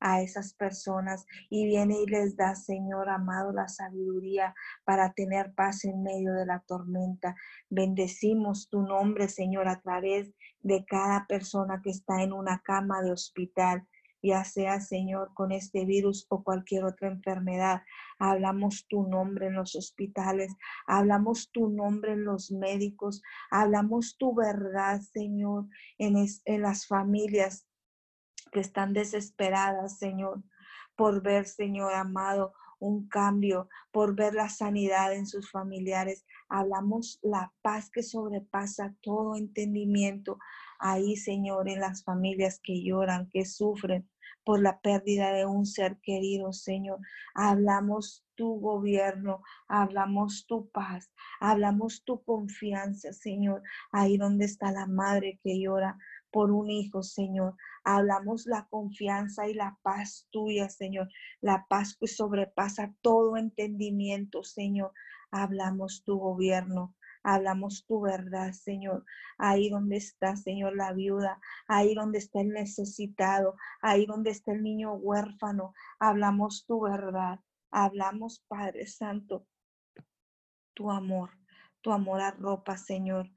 [0.00, 4.54] a esas personas y viene y les da, Señor amado, la sabiduría
[4.84, 7.34] para tener paz en medio de la tormenta.
[7.70, 10.30] Bendecimos tu nombre, Señor, a través
[10.60, 13.88] de cada persona que está en una cama de hospital
[14.22, 17.82] ya sea, Señor, con este virus o cualquier otra enfermedad.
[18.18, 20.54] Hablamos tu nombre en los hospitales,
[20.86, 25.66] hablamos tu nombre en los médicos, hablamos tu verdad, Señor,
[25.98, 27.66] en, en las familias
[28.52, 30.42] que están desesperadas, Señor,
[30.94, 36.26] por ver, Señor amado, un cambio, por ver la sanidad en sus familiares.
[36.48, 40.38] Hablamos la paz que sobrepasa todo entendimiento
[40.78, 44.08] ahí, Señor, en las familias que lloran, que sufren
[44.44, 46.98] por la pérdida de un ser querido, Señor.
[47.34, 55.38] Hablamos tu gobierno, hablamos tu paz, hablamos tu confianza, Señor, ahí donde está la madre
[55.44, 55.96] que llora
[56.32, 57.54] por un hijo, Señor.
[57.84, 61.08] Hablamos la confianza y la paz tuya, Señor.
[61.40, 64.92] La paz que sobrepasa todo entendimiento, Señor.
[65.30, 66.94] Hablamos tu gobierno.
[67.22, 69.04] Hablamos tu verdad, Señor.
[69.38, 71.38] Ahí donde está, Señor, la viuda.
[71.68, 73.54] Ahí donde está el necesitado.
[73.80, 75.74] Ahí donde está el niño huérfano.
[76.00, 77.38] Hablamos tu verdad.
[77.70, 79.46] Hablamos, Padre Santo,
[80.74, 81.30] tu amor.
[81.82, 83.28] Tu amor arropa, Señor,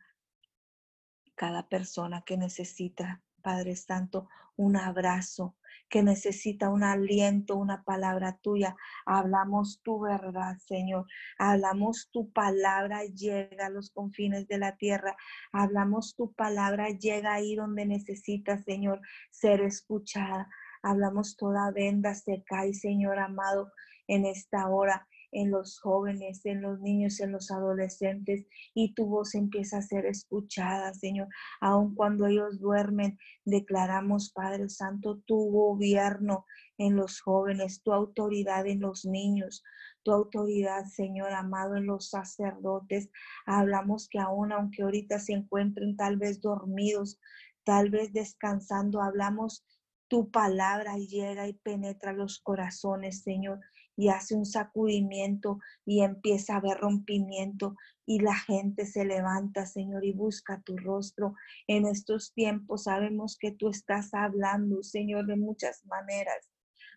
[1.35, 5.55] cada persona que necesita, Padre Santo, un abrazo,
[5.89, 8.75] que necesita un aliento, una palabra tuya.
[9.05, 11.05] Hablamos tu verdad, Señor.
[11.37, 15.15] Hablamos tu palabra, llega a los confines de la tierra.
[15.51, 20.49] Hablamos tu palabra, llega ahí donde necesita, Señor, ser escuchada.
[20.81, 23.71] Hablamos toda venda, se cae, Señor amado,
[24.07, 29.35] en esta hora en los jóvenes, en los niños, en los adolescentes, y tu voz
[29.35, 31.27] empieza a ser escuchada, Señor.
[31.59, 36.45] Aun cuando ellos duermen, declaramos, Padre Santo, tu gobierno
[36.77, 39.61] en los jóvenes, tu autoridad en los niños,
[40.03, 43.09] tu autoridad, Señor amado, en los sacerdotes.
[43.45, 47.19] Hablamos que aún, aunque ahorita se encuentren tal vez dormidos,
[47.65, 49.65] tal vez descansando, hablamos
[50.07, 53.59] tu palabra llega y penetra los corazones, Señor
[53.95, 60.05] y hace un sacudimiento y empieza a haber rompimiento y la gente se levanta, Señor,
[60.05, 61.35] y busca tu rostro.
[61.67, 66.51] En estos tiempos sabemos que tú estás hablando, Señor, de muchas maneras.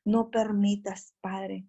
[0.04, 1.66] No permitas, Padre,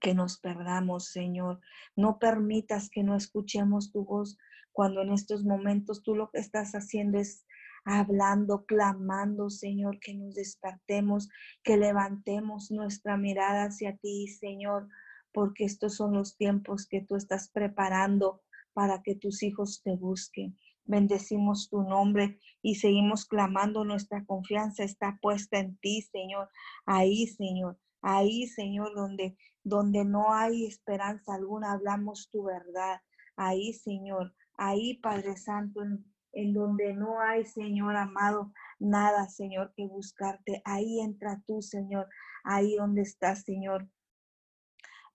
[0.00, 1.60] que nos perdamos, Señor.
[1.96, 4.38] No permitas que no escuchemos tu voz
[4.72, 7.44] cuando en estos momentos tú lo que estás haciendo es
[7.88, 11.30] hablando, clamando, Señor, que nos despertemos,
[11.62, 14.88] que levantemos nuestra mirada hacia ti, Señor,
[15.32, 18.42] porque estos son los tiempos que tú estás preparando
[18.74, 20.56] para que tus hijos te busquen.
[20.84, 23.84] Bendecimos tu nombre y seguimos clamando.
[23.84, 26.50] Nuestra confianza está puesta en ti, Señor.
[26.84, 27.78] Ahí, Señor.
[28.02, 33.00] Ahí, Señor, donde, donde no hay esperanza alguna, hablamos tu verdad.
[33.36, 34.34] Ahí, Señor.
[34.56, 40.62] Ahí, Padre Santo, en, en donde no hay, Señor amado, nada, Señor, que buscarte.
[40.64, 42.08] Ahí entra tú, Señor,
[42.44, 43.88] ahí donde estás, Señor.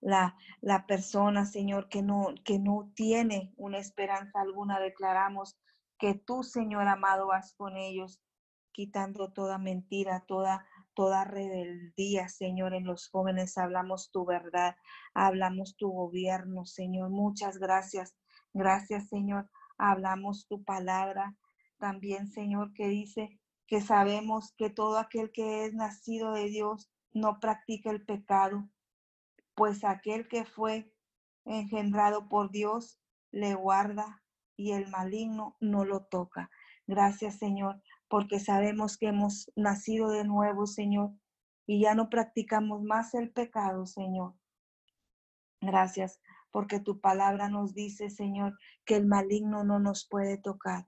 [0.00, 5.58] La, la persona, Señor, que no, que no tiene una esperanza alguna, declaramos
[5.98, 8.20] que tú, Señor amado, vas con ellos,
[8.72, 13.56] quitando toda mentira, toda, toda rebeldía, Señor, en los jóvenes.
[13.56, 14.76] Hablamos tu verdad,
[15.14, 17.08] hablamos tu gobierno, Señor.
[17.08, 18.14] Muchas gracias.
[18.52, 19.48] Gracias, Señor
[19.78, 21.36] hablamos tu palabra.
[21.78, 27.40] También, Señor, que dice que sabemos que todo aquel que es nacido de Dios no
[27.40, 28.68] practica el pecado,
[29.54, 30.92] pues aquel que fue
[31.44, 32.98] engendrado por Dios
[33.30, 34.22] le guarda
[34.56, 36.50] y el maligno no lo toca.
[36.86, 41.12] Gracias, Señor, porque sabemos que hemos nacido de nuevo, Señor,
[41.66, 44.34] y ya no practicamos más el pecado, Señor.
[45.60, 46.20] Gracias,
[46.54, 50.86] porque tu palabra nos dice, Señor, que el maligno no nos puede tocar.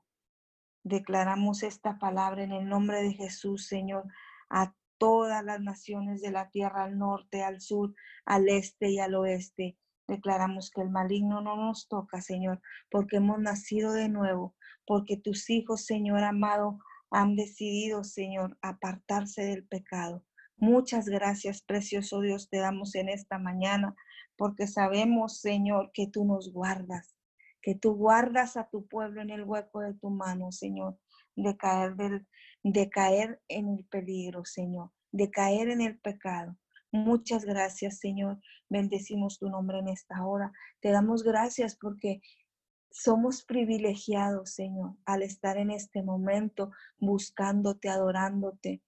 [0.85, 4.05] Declaramos esta palabra en el nombre de Jesús, Señor,
[4.49, 9.17] a todas las naciones de la tierra, al norte, al sur, al este y al
[9.17, 9.77] oeste.
[10.07, 14.55] Declaramos que el maligno no nos toca, Señor, porque hemos nacido de nuevo,
[14.87, 16.79] porque tus hijos, Señor amado,
[17.11, 20.23] han decidido, Señor, apartarse del pecado.
[20.59, 23.95] Muchas gracias, precioso Dios, te damos en esta mañana,
[24.37, 27.15] porque sabemos, Señor, que tú nos guardas,
[27.61, 30.99] que tú guardas a tu pueblo en el hueco de tu mano, Señor,
[31.37, 32.27] de caer, del,
[32.63, 36.57] de caer en el peligro, Señor, de caer en el pecado.
[36.91, 38.41] Muchas gracias, Señor.
[38.71, 40.53] Bendecimos tu nombre en esta hora.
[40.81, 42.23] Te damos gracias porque
[42.91, 48.83] somos privilegiados, Señor, al estar en este momento buscándote, adorándote,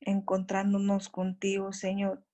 [0.00, 2.24] encontrándonos contigo, Señor.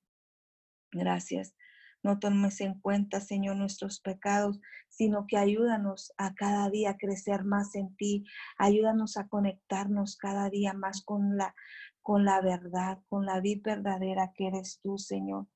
[0.93, 1.55] Gracias.
[2.03, 7.75] No tomes en cuenta, Señor, nuestros pecados, sino que ayúdanos a cada día crecer más
[7.75, 8.25] en ti.
[8.59, 11.55] Ayúdanos a conectarnos cada día más con la,
[12.03, 15.49] con la verdad, con la vida verdadera que eres tú, Señor.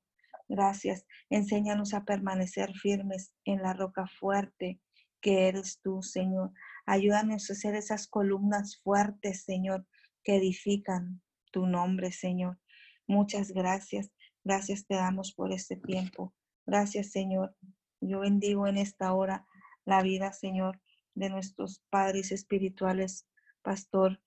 [0.49, 1.05] Gracias.
[1.29, 4.81] Enséñanos a permanecer firmes en la roca fuerte
[5.21, 6.51] que eres tú, Señor.
[6.85, 9.87] Ayúdanos a ser esas columnas fuertes, Señor,
[10.23, 11.21] que edifican
[11.51, 12.59] tu nombre, Señor.
[13.07, 14.11] Muchas gracias.
[14.43, 16.33] Gracias te damos por este tiempo.
[16.65, 17.55] Gracias, Señor.
[17.99, 19.45] Yo bendigo en esta hora
[19.85, 20.81] la vida, Señor,
[21.13, 23.27] de nuestros padres espirituales,
[23.61, 24.19] Pastor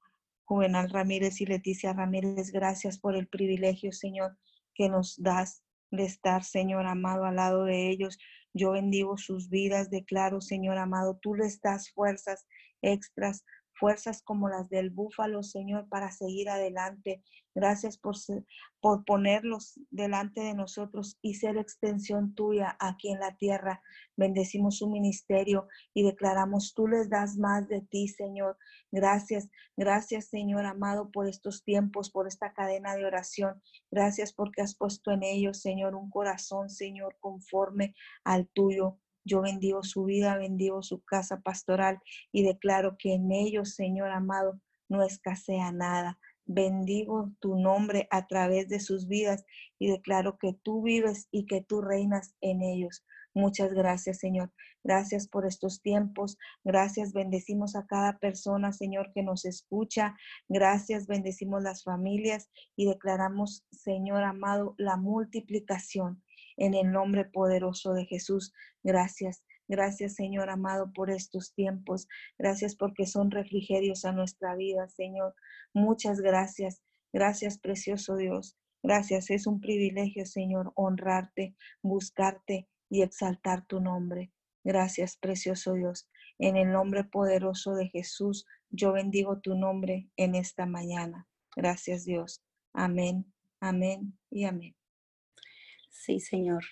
[0.45, 2.53] Juvenal Ramírez y Leticia Ramírez.
[2.53, 4.37] Gracias por el privilegio, Señor,
[4.75, 8.19] que nos das de estar, Señor amado, al lado de ellos.
[8.53, 12.47] Yo bendigo sus vidas, declaro, Señor amado, tú les das fuerzas
[12.83, 13.45] extras,
[13.79, 17.23] fuerzas como las del búfalo, Señor, para seguir adelante.
[17.55, 18.17] Gracias por,
[18.81, 23.81] por ponerlos delante de nosotros y ser extensión tuya aquí en la tierra.
[24.17, 28.59] Bendecimos su ministerio y declaramos, tú les das más de ti, Señor.
[28.91, 33.63] Gracias, gracias, Señor amado, por estos tiempos, por esta cadena de oración.
[33.91, 37.95] Gracias porque has puesto en ellos, Señor, un corazón, Señor, conforme
[38.25, 38.99] al tuyo.
[39.25, 41.99] Yo bendigo su vida, bendigo su casa pastoral
[42.33, 46.19] y declaro que en ellos, Señor amado, no escasea nada.
[46.47, 49.45] Bendigo tu nombre a través de sus vidas
[49.79, 53.03] y declaro que tú vives y que tú reinas en ellos.
[53.33, 54.53] Muchas gracias, Señor.
[54.85, 56.37] Gracias por estos tiempos.
[56.63, 60.15] Gracias, bendecimos a cada persona, Señor, que nos escucha.
[60.49, 66.23] Gracias, bendecimos las familias y declaramos, Señor amado, la multiplicación
[66.57, 68.53] en el nombre poderoso de Jesús.
[68.83, 69.43] Gracias.
[69.67, 72.07] Gracias, Señor amado, por estos tiempos.
[72.39, 75.35] Gracias porque son refrigerios a nuestra vida, Señor.
[75.73, 76.83] Muchas gracias.
[77.13, 78.57] Gracias, precioso Dios.
[78.83, 79.31] Gracias.
[79.31, 84.33] Es un privilegio, Señor, honrarte, buscarte y exaltar tu nombre.
[84.65, 86.09] Gracias, precioso Dios.
[86.39, 91.27] En el nombre poderoso de Jesús, yo bendigo tu nombre en esta mañana.
[91.57, 92.43] Gracias, Dios.
[92.73, 94.75] Amén, amén y amén.
[96.05, 96.63] Sí, Señor,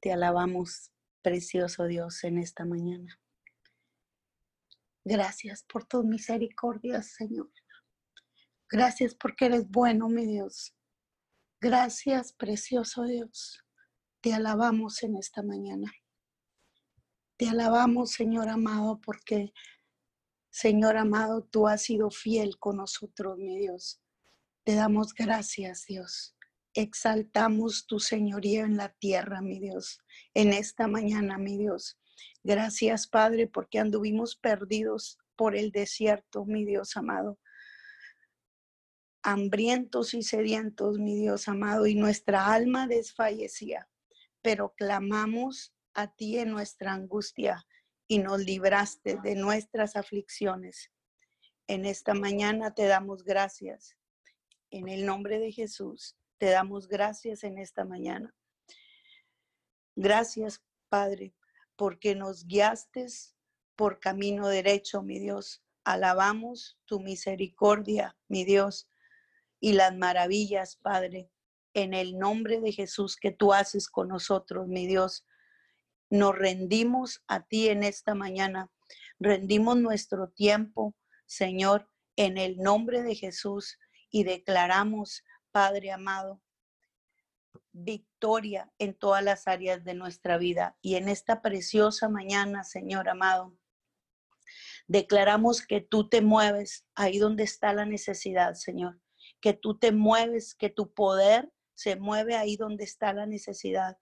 [0.00, 3.20] te alabamos, precioso Dios, en esta mañana.
[5.04, 7.50] Gracias por tu misericordia, Señor.
[8.70, 10.74] Gracias porque eres bueno, mi Dios.
[11.60, 13.62] Gracias, precioso Dios.
[14.22, 15.92] Te alabamos en esta mañana.
[17.36, 19.52] Te alabamos, Señor amado, porque,
[20.48, 24.00] Señor amado, tú has sido fiel con nosotros, mi Dios.
[24.64, 26.34] Te damos gracias, Dios.
[26.74, 30.00] Exaltamos tu señoría en la tierra, mi Dios,
[30.32, 31.98] en esta mañana, mi Dios.
[32.42, 37.38] Gracias, Padre, porque anduvimos perdidos por el desierto, mi Dios amado.
[39.22, 43.88] Hambrientos y sedientos, mi Dios amado, y nuestra alma desfallecía,
[44.40, 47.66] pero clamamos a ti en nuestra angustia
[48.08, 50.90] y nos libraste de nuestras aflicciones.
[51.66, 53.96] En esta mañana te damos gracias.
[54.70, 56.16] En el nombre de Jesús.
[56.42, 58.34] Te damos gracias en esta mañana.
[59.94, 61.36] Gracias, Padre,
[61.76, 63.06] porque nos guiaste
[63.76, 65.62] por camino derecho, mi Dios.
[65.84, 68.88] Alabamos tu misericordia, mi Dios,
[69.60, 71.30] y las maravillas, Padre,
[71.74, 75.24] en el nombre de Jesús que tú haces con nosotros, mi Dios.
[76.10, 78.68] Nos rendimos a ti en esta mañana.
[79.20, 83.78] Rendimos nuestro tiempo, Señor, en el nombre de Jesús
[84.10, 85.22] y declaramos
[85.52, 86.42] Padre amado,
[87.72, 90.76] victoria en todas las áreas de nuestra vida.
[90.80, 93.56] Y en esta preciosa mañana, Señor amado,
[94.86, 99.00] declaramos que tú te mueves ahí donde está la necesidad, Señor.
[99.40, 103.98] Que tú te mueves, que tu poder se mueve ahí donde está la necesidad.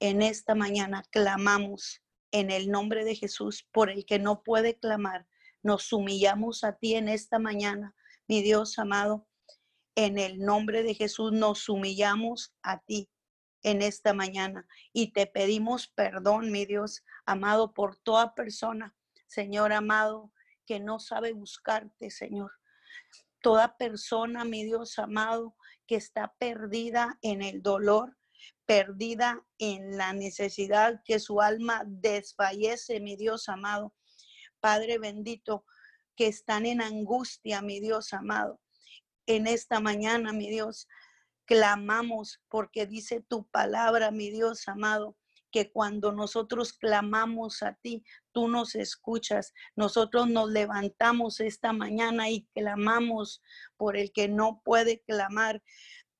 [0.00, 2.02] En esta mañana clamamos
[2.32, 5.26] en el nombre de Jesús por el que no puede clamar.
[5.62, 7.94] Nos humillamos a ti en esta mañana,
[8.28, 9.26] mi Dios amado.
[9.98, 13.08] En el nombre de Jesús nos humillamos a ti
[13.62, 18.94] en esta mañana y te pedimos perdón, mi Dios amado, por toda persona,
[19.26, 20.30] Señor amado,
[20.66, 22.52] que no sabe buscarte, Señor.
[23.40, 28.18] Toda persona, mi Dios amado, que está perdida en el dolor,
[28.66, 33.94] perdida en la necesidad, que su alma desfallece, mi Dios amado.
[34.60, 35.64] Padre bendito,
[36.16, 38.60] que están en angustia, mi Dios amado.
[39.26, 40.88] En esta mañana, mi Dios,
[41.46, 45.16] clamamos porque dice tu palabra, mi Dios amado,
[45.50, 49.54] que cuando nosotros clamamos a ti, tú nos escuchas.
[49.74, 53.42] Nosotros nos levantamos esta mañana y clamamos
[53.76, 55.62] por el que no puede clamar.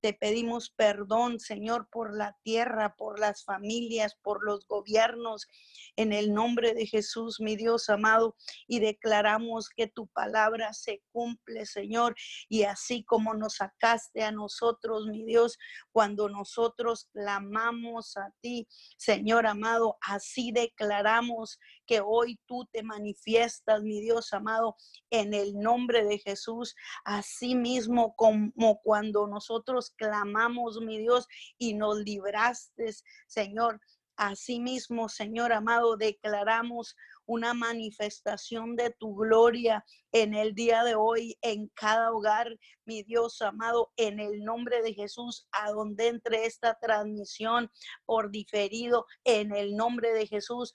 [0.06, 5.48] Te pedimos perdón, Señor, por la tierra, por las familias, por los gobiernos,
[5.96, 8.36] en el nombre de Jesús, mi Dios amado,
[8.68, 12.14] y declaramos que tu palabra se cumple, Señor,
[12.48, 15.58] y así como nos sacaste a nosotros, mi Dios,
[15.90, 24.00] cuando nosotros clamamos a ti, Señor amado, así declaramos que hoy tú te manifiestas, mi
[24.00, 24.76] Dios amado,
[25.10, 31.26] en el nombre de Jesús, así mismo como cuando nosotros clamamos, mi Dios,
[31.58, 32.94] y nos libraste,
[33.26, 33.80] Señor.
[34.16, 41.68] Asimismo, Señor amado, declaramos una manifestación de tu gloria en el día de hoy, en
[41.74, 47.70] cada hogar, mi Dios amado, en el nombre de Jesús, a donde entre esta transmisión
[48.06, 50.72] por diferido, en el nombre de Jesús.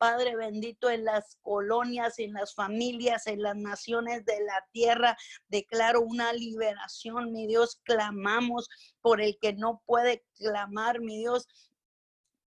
[0.00, 5.14] Padre bendito, en las colonias, en las familias, en las naciones de la tierra.
[5.48, 7.82] Declaro una liberación, mi Dios.
[7.84, 8.70] Clamamos
[9.02, 11.46] por el que no puede clamar, mi Dios.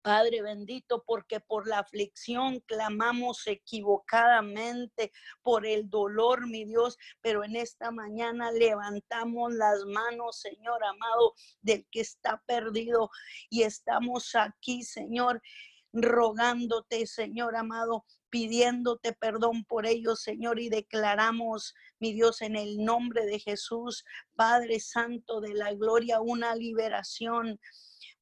[0.00, 7.54] Padre bendito, porque por la aflicción clamamos equivocadamente, por el dolor, mi Dios, pero en
[7.54, 13.10] esta mañana levantamos las manos, Señor amado, del que está perdido
[13.50, 15.42] y estamos aquí, Señor,
[15.92, 23.26] rogándote, Señor amado, pidiéndote perdón por ellos, Señor, y declaramos, mi Dios, en el nombre
[23.26, 27.58] de Jesús, Padre Santo de la Gloria, una liberación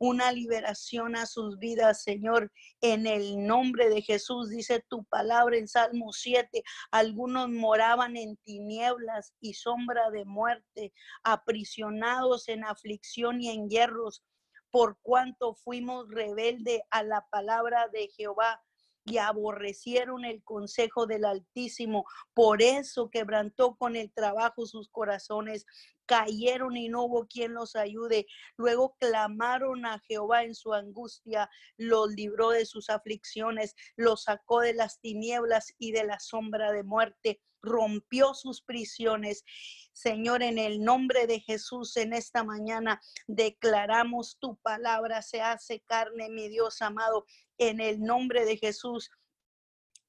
[0.01, 2.51] una liberación a sus vidas, Señor,
[2.81, 4.49] en el nombre de Jesús.
[4.49, 12.49] Dice tu palabra en Salmo 7, algunos moraban en tinieblas y sombra de muerte, aprisionados
[12.49, 14.25] en aflicción y en hierros,
[14.71, 18.63] por cuanto fuimos rebelde a la palabra de Jehová
[19.05, 22.05] y aborrecieron el consejo del Altísimo.
[22.35, 25.67] Por eso quebrantó con el trabajo sus corazones.
[26.11, 28.27] Cayeron y no hubo quien los ayude.
[28.57, 34.75] Luego clamaron a Jehová en su angustia, los libró de sus aflicciones, los sacó de
[34.75, 39.45] las tinieblas y de la sombra de muerte rompió sus prisiones.
[39.93, 46.29] Señor, en el nombre de Jesús, en esta mañana declaramos tu palabra, se hace carne,
[46.29, 47.25] mi Dios amado,
[47.59, 49.11] en el nombre de Jesús.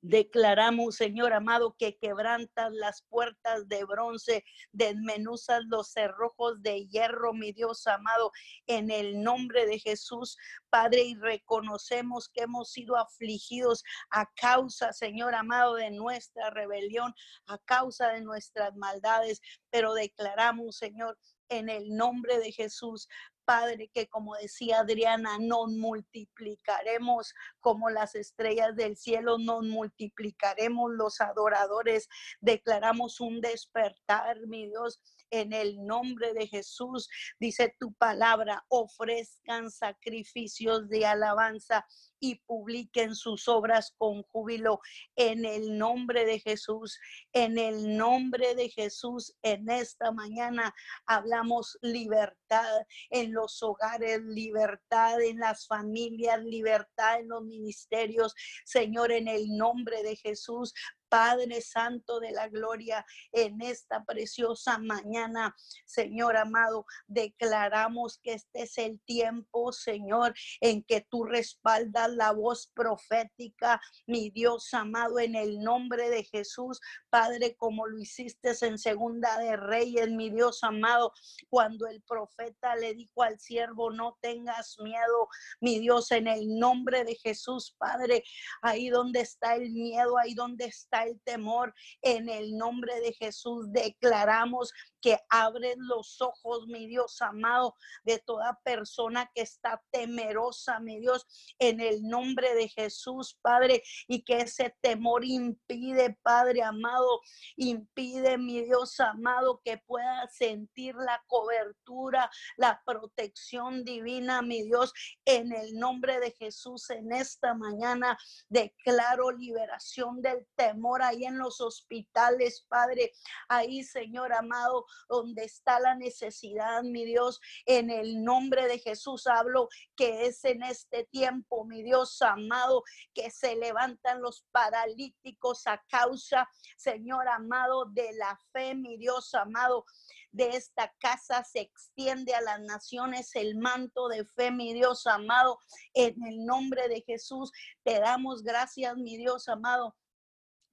[0.04, 7.52] Declaramos, Señor amado, que quebrantas las puertas de bronce, desmenuzas los cerrojos de hierro, mi
[7.52, 8.32] Dios amado,
[8.66, 10.38] en el nombre de Jesús,
[10.72, 17.14] Padre, y reconocemos que hemos sido afligidos a causa, Señor amado, de nuestra rebelión,
[17.46, 19.40] a causa de nuestras maldades,
[19.70, 21.16] pero declaramos, Señor,
[21.52, 23.08] en el nombre de Jesús.
[23.46, 31.22] Padre, que como decía Adriana, nos multiplicaremos como las estrellas del cielo, nos multiplicaremos los
[31.22, 32.08] adoradores,
[32.40, 35.00] declaramos un despertar, mi Dios,
[35.32, 37.10] en el nombre de Jesús.
[37.40, 41.86] Dice tu palabra, ofrezcan sacrificios de alabanza
[42.20, 44.80] y publiquen sus obras con júbilo
[45.16, 47.00] en el nombre de Jesús.
[47.34, 50.74] En el nombre de Jesús, en esta mañana
[51.08, 58.36] hablamos libertad en los hogares, libertad en las familias, libertad en los ministerios.
[58.66, 60.74] Señor, en el nombre de Jesús,
[61.12, 65.54] Padre Santo de la Gloria, en esta preciosa mañana,
[65.86, 72.72] Señor amado, declaramos que este es el tiempo, Señor, en que tú respaldas la voz
[72.74, 79.38] profética, mi Dios amado, en el nombre de Jesús, Padre, como lo hiciste en Segunda
[79.38, 81.12] de Reyes, mi Dios amado,
[81.50, 85.28] cuando el profeta le dijo al siervo, no tengas miedo,
[85.60, 88.24] mi Dios, en el nombre de Jesús, Padre,
[88.62, 93.72] ahí donde está el miedo, ahí donde está el temor, en el nombre de Jesús
[93.72, 101.00] declaramos que abres los ojos, mi Dios amado, de toda persona que está temerosa, mi
[101.00, 101.26] Dios,
[101.60, 107.22] en el nombre de Jesús, Padre, y que ese temor impide, Padre amado,
[107.56, 114.94] impide, mi Dios amado, que pueda sentir la cobertura, la protección divina, mi Dios,
[115.26, 118.18] en el nombre de Jesús, en esta mañana
[118.50, 123.12] declaro liberación del temor ahí en los hospitales, Padre,
[123.48, 129.70] ahí, Señor amado, donde está la necesidad, mi Dios, en el nombre de Jesús hablo
[129.96, 132.84] que es en este tiempo, mi Dios amado,
[133.14, 139.86] que se levantan los paralíticos a causa, Señor amado, de la fe, mi Dios amado
[140.32, 145.60] de esta casa se extiende a las naciones el manto de fe, mi Dios amado,
[145.94, 147.52] en el nombre de Jesús.
[147.84, 149.96] Te damos gracias, mi Dios amado,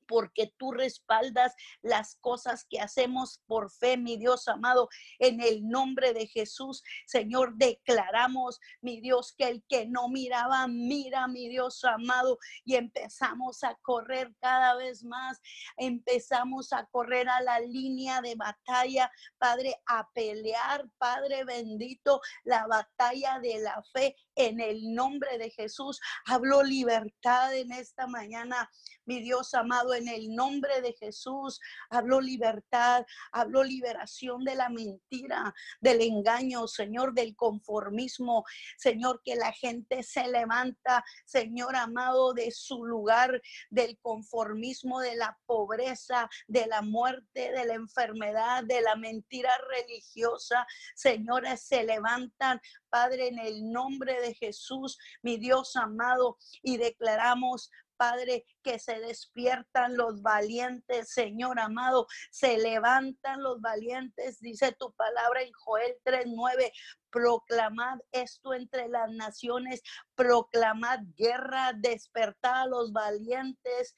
[0.08, 4.88] porque tú respaldas las cosas que hacemos por fe, mi Dios amado,
[5.18, 6.82] en el nombre de Jesús.
[7.06, 13.62] Señor, declaramos, mi Dios, que el que no miraba, mira, mi Dios amado, y empezamos
[13.62, 15.40] a correr cada vez más,
[15.76, 23.38] empezamos a correr a la línea de batalla, Padre, a pelear, Padre bendito, la batalla
[23.40, 26.00] de la fe en el nombre de Jesús.
[26.24, 28.70] Hablo libertad en esta mañana,
[29.08, 31.60] mi Dios amado, en el nombre de Jesús.
[31.88, 38.44] Hablo libertad, hablo liberación de la mentira, del engaño, Señor, del conformismo.
[38.76, 43.40] Señor, que la gente se levanta, Señor amado, de su lugar,
[43.70, 50.66] del conformismo, de la pobreza, de la muerte, de la enfermedad, de la mentira religiosa.
[50.94, 58.46] Señores, se levantan Padre, en el nombre de Jesús, mi Dios amado, y declaramos, Padre,
[58.62, 65.52] que se despiertan los valientes, Señor amado, se levantan los valientes, dice tu palabra en
[65.52, 66.72] Joel 3:9,
[67.10, 69.82] proclamad esto entre las naciones,
[70.14, 73.94] proclamad guerra, despertad a los valientes,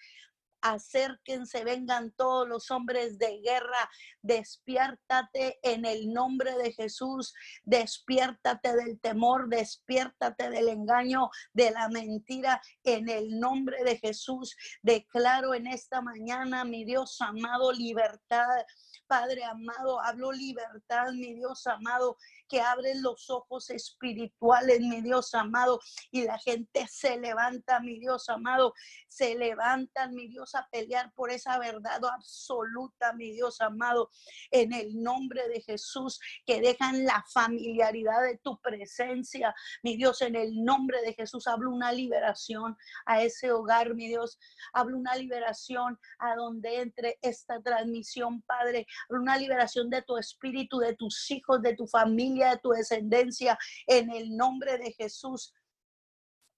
[0.63, 3.91] acérquense, vengan todos los hombres de guerra,
[4.23, 7.35] despiértate en el nombre de Jesús,
[7.65, 14.57] despiértate del temor, despiértate del engaño, de la mentira, en el nombre de Jesús.
[14.83, 18.65] Declaro en esta mañana, mi Dios amado, libertad.
[19.11, 22.17] Padre amado, hablo libertad, mi Dios amado,
[22.49, 25.81] que abren los ojos espirituales, mi Dios amado,
[26.13, 28.73] y la gente se levanta, mi Dios amado,
[29.09, 34.11] se levantan, mi Dios, a pelear por esa verdad absoluta, mi Dios amado,
[34.53, 39.53] en el nombre de Jesús, que dejan la familiaridad de tu presencia,
[39.83, 44.39] mi Dios, en el nombre de Jesús, hablo una liberación a ese hogar, mi Dios,
[44.73, 50.95] hablo una liberación a donde entre esta transmisión, Padre, una liberación de tu espíritu, de
[50.95, 55.55] tus hijos, de tu familia de tu descendencia en el nombre de Jesús.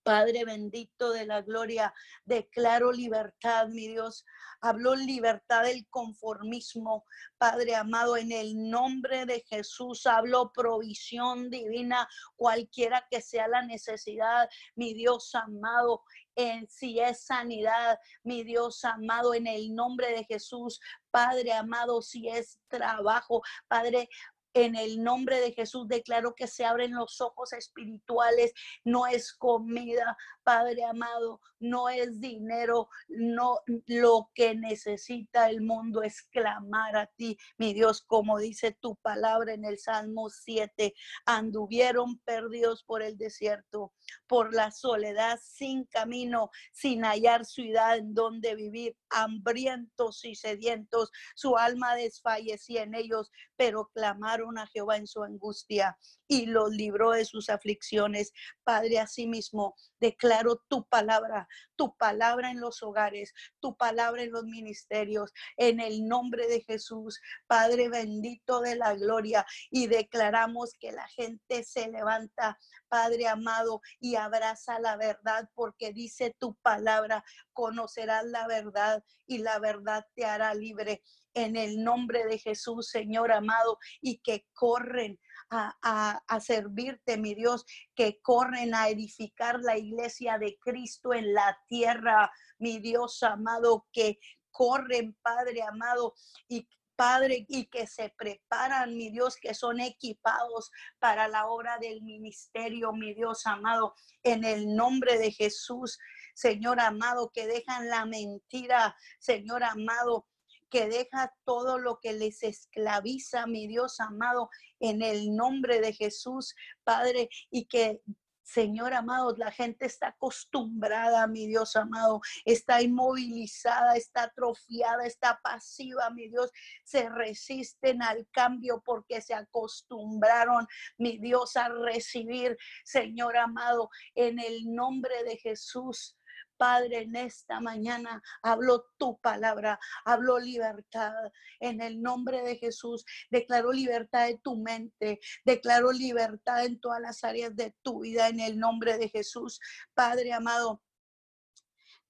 [0.05, 4.25] Padre bendito de la gloria, declaro libertad, mi Dios.
[4.61, 7.05] Habló libertad del conformismo,
[7.39, 10.07] Padre amado, en el nombre de Jesús.
[10.07, 16.03] Hablo provisión divina, cualquiera que sea la necesidad, mi Dios amado.
[16.35, 20.81] En si es sanidad, mi Dios amado, en el nombre de Jesús,
[21.13, 24.09] Padre amado, si es trabajo, Padre,
[24.55, 28.53] en el nombre de Jesús declaro que se abren los ojos espirituales.
[28.85, 36.23] No es comida, Padre amado, no es dinero, no lo que necesita el mundo es
[36.23, 40.93] clamar a ti, mi Dios, como dice tu palabra en el Salmo 7,
[41.25, 43.93] anduvieron perdidos por el desierto,
[44.27, 51.57] por la soledad, sin camino, sin hallar ciudad en donde vivir, hambrientos y sedientos, su
[51.57, 57.25] alma desfallecía en ellos, pero clamaron a Jehová en su angustia y los libró de
[57.25, 58.33] sus aflicciones.
[58.65, 65.33] Padre, asimismo, declaro tu palabra, tu palabra en los hogares, tu palabra en los ministerios,
[65.57, 71.65] en el nombre de Jesús, Padre bendito de la gloria, y declaramos que la gente
[71.65, 79.05] se levanta, Padre amado, y abraza la verdad, porque dice tu palabra, conocerás la verdad
[79.27, 81.03] y la verdad te hará libre.
[81.35, 85.19] En el nombre de Jesús, Señor amado, y que corren
[85.51, 91.59] a, a, servirte, mi Dios, que corren a edificar la iglesia de Cristo en la
[91.69, 94.19] tierra, mi Dios amado, que
[94.51, 96.15] corren, Padre amado,
[96.49, 102.03] y Padre, y que se preparan, mi Dios, que son equipados para la obra del
[102.03, 105.99] ministerio, mi Dios amado, en el nombre de Jesús,
[106.35, 110.27] Señor amado, que dejan la mentira, Señor amado,
[110.71, 114.49] que deja todo lo que les esclaviza, mi Dios amado,
[114.81, 118.01] en el nombre de Jesús, Padre, y que
[118.45, 126.11] Señor amado, la gente está acostumbrada, mi Dios amado, está inmovilizada, está atrofiada, está pasiva,
[126.11, 126.51] mi Dios,
[126.85, 130.67] se resisten al cambio porque se acostumbraron,
[130.99, 136.17] mi Dios, a recibir, Señor amado, en el nombre de Jesús.
[136.63, 141.13] Padre, en esta mañana hablo tu palabra, hablo libertad
[141.59, 143.05] en el nombre de Jesús.
[143.33, 148.39] Declaro libertad de tu mente, declaro libertad en todas las áreas de tu vida en
[148.39, 149.59] el nombre de Jesús.
[149.93, 150.81] Padre amado,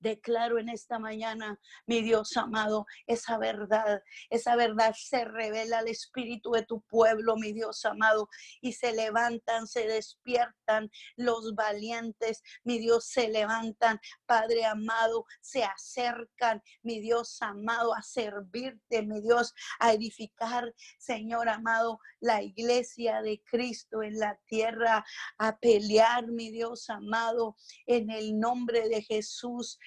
[0.03, 6.50] Declaro en esta mañana, mi Dios amado, esa verdad, esa verdad se revela al espíritu
[6.50, 8.28] de tu pueblo, mi Dios amado,
[8.61, 16.61] y se levantan, se despiertan los valientes, mi Dios, se levantan, Padre amado, se acercan,
[16.82, 24.03] mi Dios amado, a servirte, mi Dios, a edificar, Señor amado, la iglesia de Cristo
[24.03, 25.05] en la tierra,
[25.38, 27.55] a pelear, mi Dios amado,
[27.86, 29.78] en el nombre de Jesús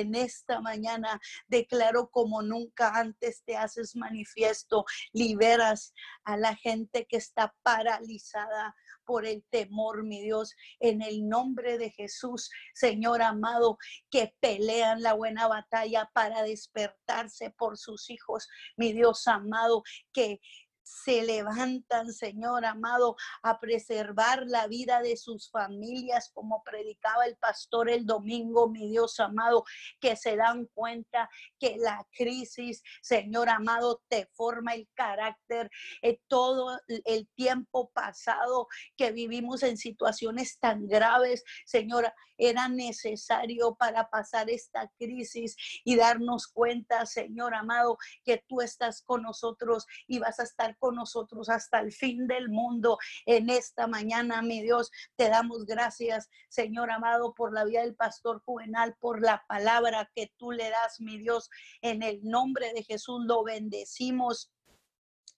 [0.00, 5.92] en esta mañana declaro como nunca antes te haces manifiesto, liberas
[6.24, 8.74] a la gente que está paralizada
[9.04, 13.76] por el temor, mi Dios, en el nombre de Jesús, Señor amado,
[14.10, 19.82] que pelean la buena batalla para despertarse por sus hijos, mi Dios amado,
[20.12, 20.40] que
[20.82, 27.90] se levantan, Señor amado, a preservar la vida de sus familias, como predicaba el pastor
[27.90, 29.64] el domingo, mi Dios amado,
[30.00, 31.28] que se dan cuenta
[31.58, 35.70] que la crisis, Señor amado, te forma el carácter.
[36.02, 42.12] Eh, todo el tiempo pasado que vivimos en situaciones tan graves, Señor,
[42.48, 49.22] era necesario para pasar esta crisis y darnos cuenta, Señor amado, que tú estás con
[49.22, 52.98] nosotros y vas a estar con nosotros hasta el fin del mundo.
[53.26, 58.42] En esta mañana, mi Dios, te damos gracias, Señor amado, por la vida del pastor
[58.44, 61.48] Juvenal, por la palabra que tú le das, mi Dios.
[61.80, 64.50] En el nombre de Jesús lo bendecimos.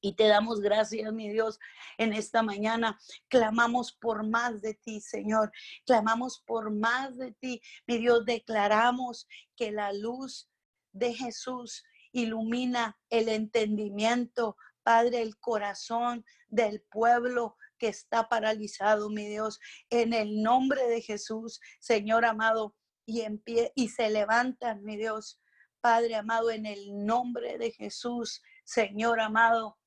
[0.05, 1.59] Y te damos gracias, mi Dios,
[1.97, 3.01] en esta mañana.
[3.29, 5.51] Clamamos por más de ti, Señor.
[5.87, 7.63] Clamamos por más de ti.
[7.87, 9.27] Mi Dios, declaramos
[9.57, 10.51] que la luz
[10.93, 19.59] de Jesús ilumina el entendimiento, Padre, el corazón del pueblo que está paralizado, mi Dios,
[19.89, 22.77] en el nombre de Jesús, Señor amado,
[23.07, 25.41] y en pie y se levantan, mi Dios,
[25.81, 29.79] Padre amado, en el nombre de Jesús, Señor amado,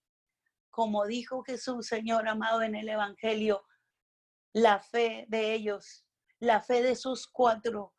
[0.78, 3.66] como dijo Jesús, Señor amado, en el Evangelio,
[4.54, 6.06] la fe de ellos,
[6.40, 7.96] la fe de esos cuatro,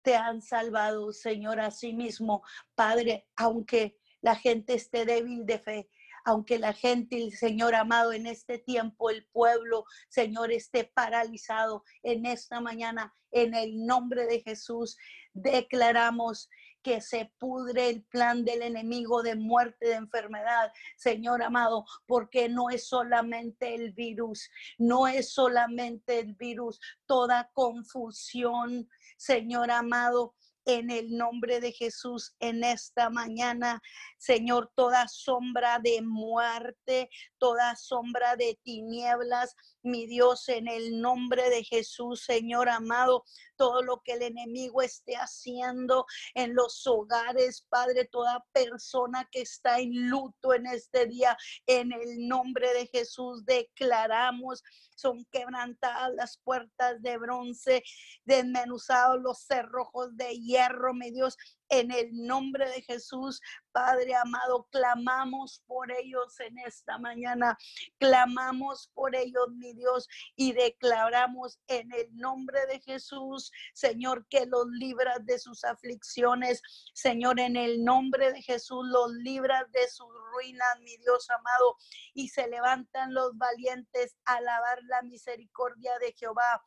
[0.00, 2.42] te han salvado, Señor, a sí mismo,
[2.74, 5.90] Padre, aunque la gente esté débil de fe,
[6.24, 12.24] aunque la gente, el Señor amado, en este tiempo, el pueblo, Señor, esté paralizado en
[12.24, 14.96] esta mañana, en el nombre de Jesús,
[15.34, 16.48] declaramos
[16.84, 22.68] que se pudre el plan del enemigo de muerte, de enfermedad, Señor amado, porque no
[22.68, 31.16] es solamente el virus, no es solamente el virus, toda confusión, Señor amado, en el
[31.16, 33.80] nombre de Jesús en esta mañana.
[34.18, 41.62] Señor, toda sombra de muerte, toda sombra de tinieblas, mi Dios, en el nombre de
[41.62, 43.24] Jesús, Señor amado,
[43.56, 49.78] todo lo que el enemigo esté haciendo en los hogares, Padre, toda persona que está
[49.78, 51.36] en luto en este día,
[51.66, 54.62] en el nombre de Jesús declaramos,
[54.96, 57.82] son quebrantadas las puertas de bronce,
[58.24, 60.53] desmenuzados los cerrojos de hierro,
[60.94, 61.36] mi Dios,
[61.68, 63.40] en el nombre de Jesús,
[63.72, 67.58] Padre amado, clamamos por ellos en esta mañana.
[67.98, 74.66] Clamamos por ellos, mi Dios, y declaramos en el nombre de Jesús, Señor, que los
[74.68, 76.62] libras de sus aflicciones.
[76.94, 81.76] Señor, en el nombre de Jesús, los libras de sus ruinas, mi Dios amado.
[82.12, 86.62] Y se levantan los valientes a alabar la misericordia de Jehová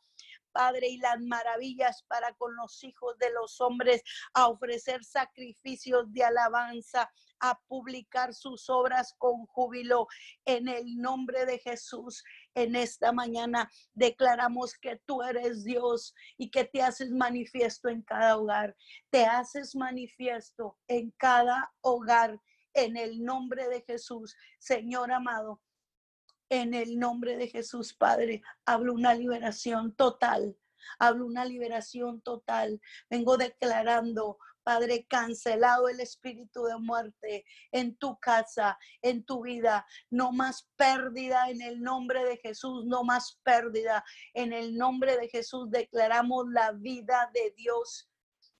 [0.52, 4.02] Padre, y las maravillas para con los hijos de los hombres,
[4.34, 10.08] a ofrecer sacrificios de alabanza, a publicar sus obras con júbilo
[10.44, 12.24] en el nombre de Jesús.
[12.54, 18.36] En esta mañana declaramos que tú eres Dios y que te haces manifiesto en cada
[18.36, 18.76] hogar.
[19.10, 22.40] Te haces manifiesto en cada hogar
[22.74, 24.36] en el nombre de Jesús.
[24.58, 25.60] Señor amado,
[26.50, 30.56] en el nombre de Jesús, Padre, hablo una liberación total.
[30.98, 32.80] Hablo una liberación total.
[33.10, 39.86] Vengo declarando, Padre, cancelado el espíritu de muerte en tu casa, en tu vida.
[40.10, 44.04] No más pérdida en el nombre de Jesús, no más pérdida.
[44.34, 48.08] En el nombre de Jesús declaramos la vida de Dios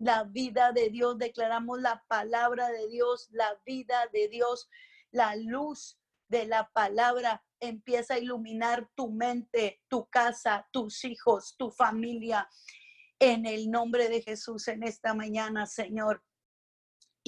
[0.01, 4.71] la vida de Dios, declaramos la palabra de Dios, la vida de Dios,
[5.11, 11.71] la luz de la palabra empieza a iluminar tu mente, tu casa, tus hijos, tu
[11.71, 12.49] familia.
[13.19, 16.23] En el nombre de Jesús en esta mañana, Señor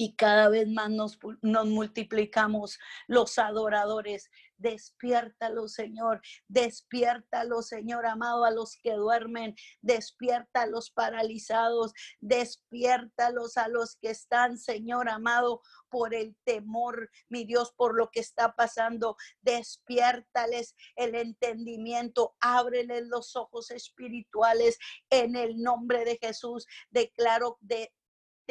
[0.01, 4.31] y cada vez más nos, multiplicamos los adoradores.
[4.57, 6.21] Despiértalo, Señor.
[6.47, 9.53] Despiértalo, Señor amado, a los que duermen.
[9.81, 11.93] Despierta a los paralizados.
[12.19, 18.21] Despiértalos a los que están, Señor amado, por el temor, mi Dios, por lo que
[18.21, 19.17] está pasando.
[19.41, 22.35] Despiértales el entendimiento.
[22.39, 24.79] Ábreles los ojos espirituales
[25.11, 26.65] en el nombre de Jesús.
[26.89, 27.93] Declaro de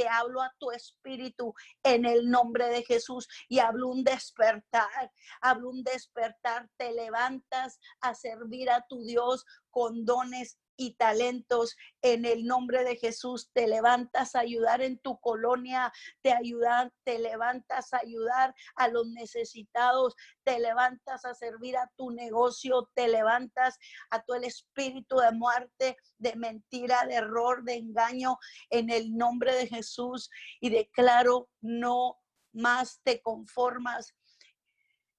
[0.01, 5.69] te hablo a tu espíritu en el nombre de Jesús y hablo un despertar, hablo
[5.69, 12.47] un despertar, te levantas a servir a tu Dios con dones y talentos en el
[12.47, 13.51] nombre de Jesús.
[13.53, 15.93] Te levantas a ayudar en tu colonia,
[16.23, 20.15] te ayudan, te levantas a ayudar a los necesitados,
[20.45, 23.79] te levantas a servir a tu negocio, te levantas
[24.11, 28.39] a todo el espíritu de muerte, de mentira, de error, de engaño
[28.71, 32.21] en el nombre de Jesús y declaro no
[32.53, 34.15] más te conformas.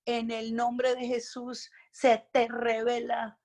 [0.06, 3.41] En el nombre de Jesús se te revela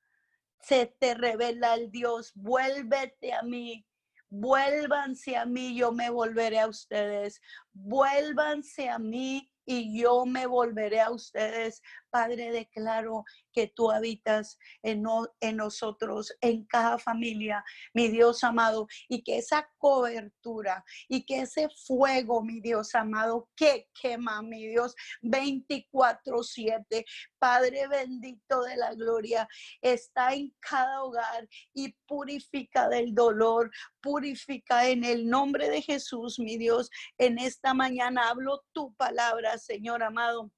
[0.66, 3.86] se te revela el Dios, vuélvete a mí,
[4.28, 7.40] vuélvanse a mí, yo me volveré a ustedes,
[7.72, 11.82] vuélvanse a mí y yo me volveré a ustedes.
[12.10, 15.04] Padre, declaro que tú habitas en,
[15.40, 21.68] en, nosotros, en cada familia, mi Dios amado, y que esa cobertura y que ese
[21.86, 27.04] fuego, mi Dios amado, que quema, mi Dios, 24/7,
[27.38, 29.48] Padre bendito de la gloria,
[29.80, 36.56] está en cada hogar y purifica del dolor, purifica en el nombre de Jesús, mi
[36.56, 36.90] Dios.
[37.18, 40.50] En esta mañana hablo tu palabra, Señor amado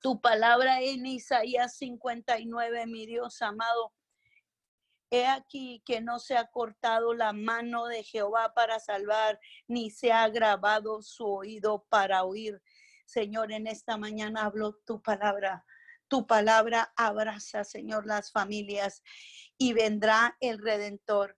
[0.00, 3.92] tu palabra en Isaías 59, mi Dios amado.
[5.10, 10.12] He aquí que no se ha cortado la mano de Jehová para salvar, ni se
[10.12, 12.60] ha grabado su oído para oír.
[13.06, 15.64] Señor, en esta mañana hablo tu palabra.
[16.08, 19.02] Tu palabra abraza, Señor, las familias
[19.56, 21.36] y vendrá el Redentor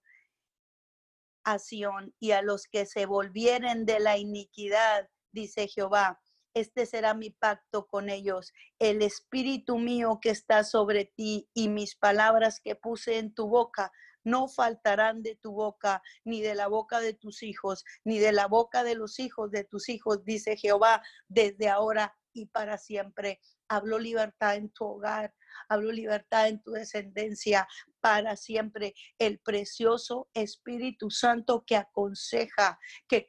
[1.44, 6.20] a Sión y a los que se volvieren de la iniquidad, dice Jehová
[6.54, 8.52] este será mi pacto con ellos.
[8.78, 13.92] El espíritu mío que está sobre ti y mis palabras que puse en tu boca
[14.24, 18.46] no faltarán de tu boca, ni de la boca de tus hijos, ni de la
[18.46, 23.40] boca de los hijos de tus hijos, dice Jehová, desde ahora y para siempre.
[23.68, 25.34] Hablo libertad en tu hogar,
[25.68, 27.68] hablo libertad en tu descendencia
[28.00, 28.94] para siempre.
[29.18, 32.78] El precioso Espíritu Santo que aconseja,
[33.08, 33.26] que,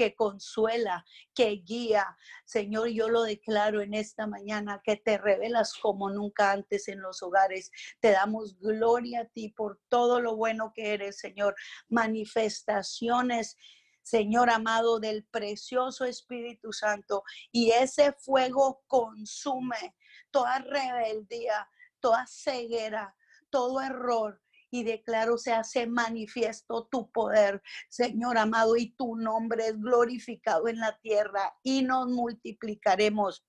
[0.00, 2.16] que consuela, que guía.
[2.46, 7.22] Señor, yo lo declaro en esta mañana, que te revelas como nunca antes en los
[7.22, 7.70] hogares.
[8.00, 11.54] Te damos gloria a ti por todo lo bueno que eres, Señor.
[11.90, 13.58] Manifestaciones.
[14.00, 17.22] Señor amado, del precioso Espíritu Santo.
[17.52, 19.94] Y ese fuego consume
[20.30, 21.68] toda rebeldía,
[22.00, 23.14] toda ceguera,
[23.50, 24.40] todo error,
[24.70, 30.78] y declaro se hace manifiesto tu poder, Señor amado, y tu nombre es glorificado en
[30.78, 33.44] la tierra y nos multiplicaremos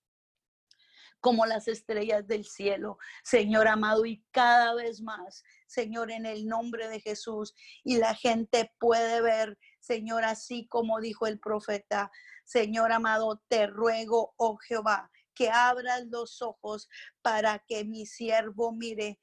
[1.22, 6.90] como las estrellas del cielo, Señor amado, y cada vez más, Señor, en el nombre
[6.90, 7.54] de Jesús.
[7.84, 12.12] Y la gente puede ver, Señor, así como dijo el profeta,
[12.44, 16.90] Señor amado, te ruego, oh Jehová, que abras los ojos
[17.22, 19.20] para que mi siervo mire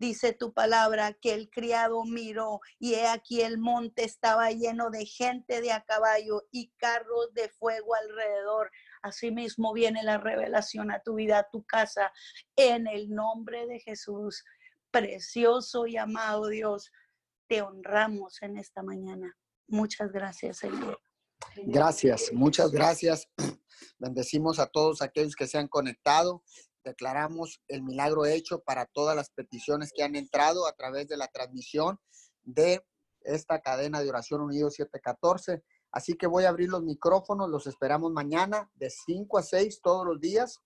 [0.00, 5.04] Dice tu palabra que el criado miró y he aquí el monte estaba lleno de
[5.04, 8.70] gente de a caballo y carros de fuego alrededor.
[9.02, 12.10] Asimismo viene la revelación a tu vida, a tu casa,
[12.56, 14.42] en el nombre de Jesús.
[14.90, 16.90] Precioso y amado Dios,
[17.46, 19.36] te honramos en esta mañana.
[19.68, 20.98] Muchas gracias, Señor.
[21.56, 23.28] Gracias, muchas gracias.
[23.98, 26.42] Bendecimos a todos aquellos que se han conectado.
[26.84, 31.28] Declaramos el milagro hecho para todas las peticiones que han entrado a través de la
[31.28, 31.98] transmisión
[32.42, 32.84] de
[33.22, 35.62] esta cadena de oración unido 714.
[35.92, 40.06] Así que voy a abrir los micrófonos, los esperamos mañana de 5 a 6 todos
[40.06, 40.60] los días.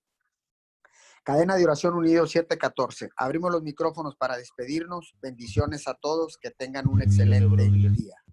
[1.22, 3.08] Cadena de oración unido 714.
[3.16, 5.14] Abrimos los micrófonos para despedirnos.
[5.22, 8.23] Bendiciones a todos, que tengan un excelente día.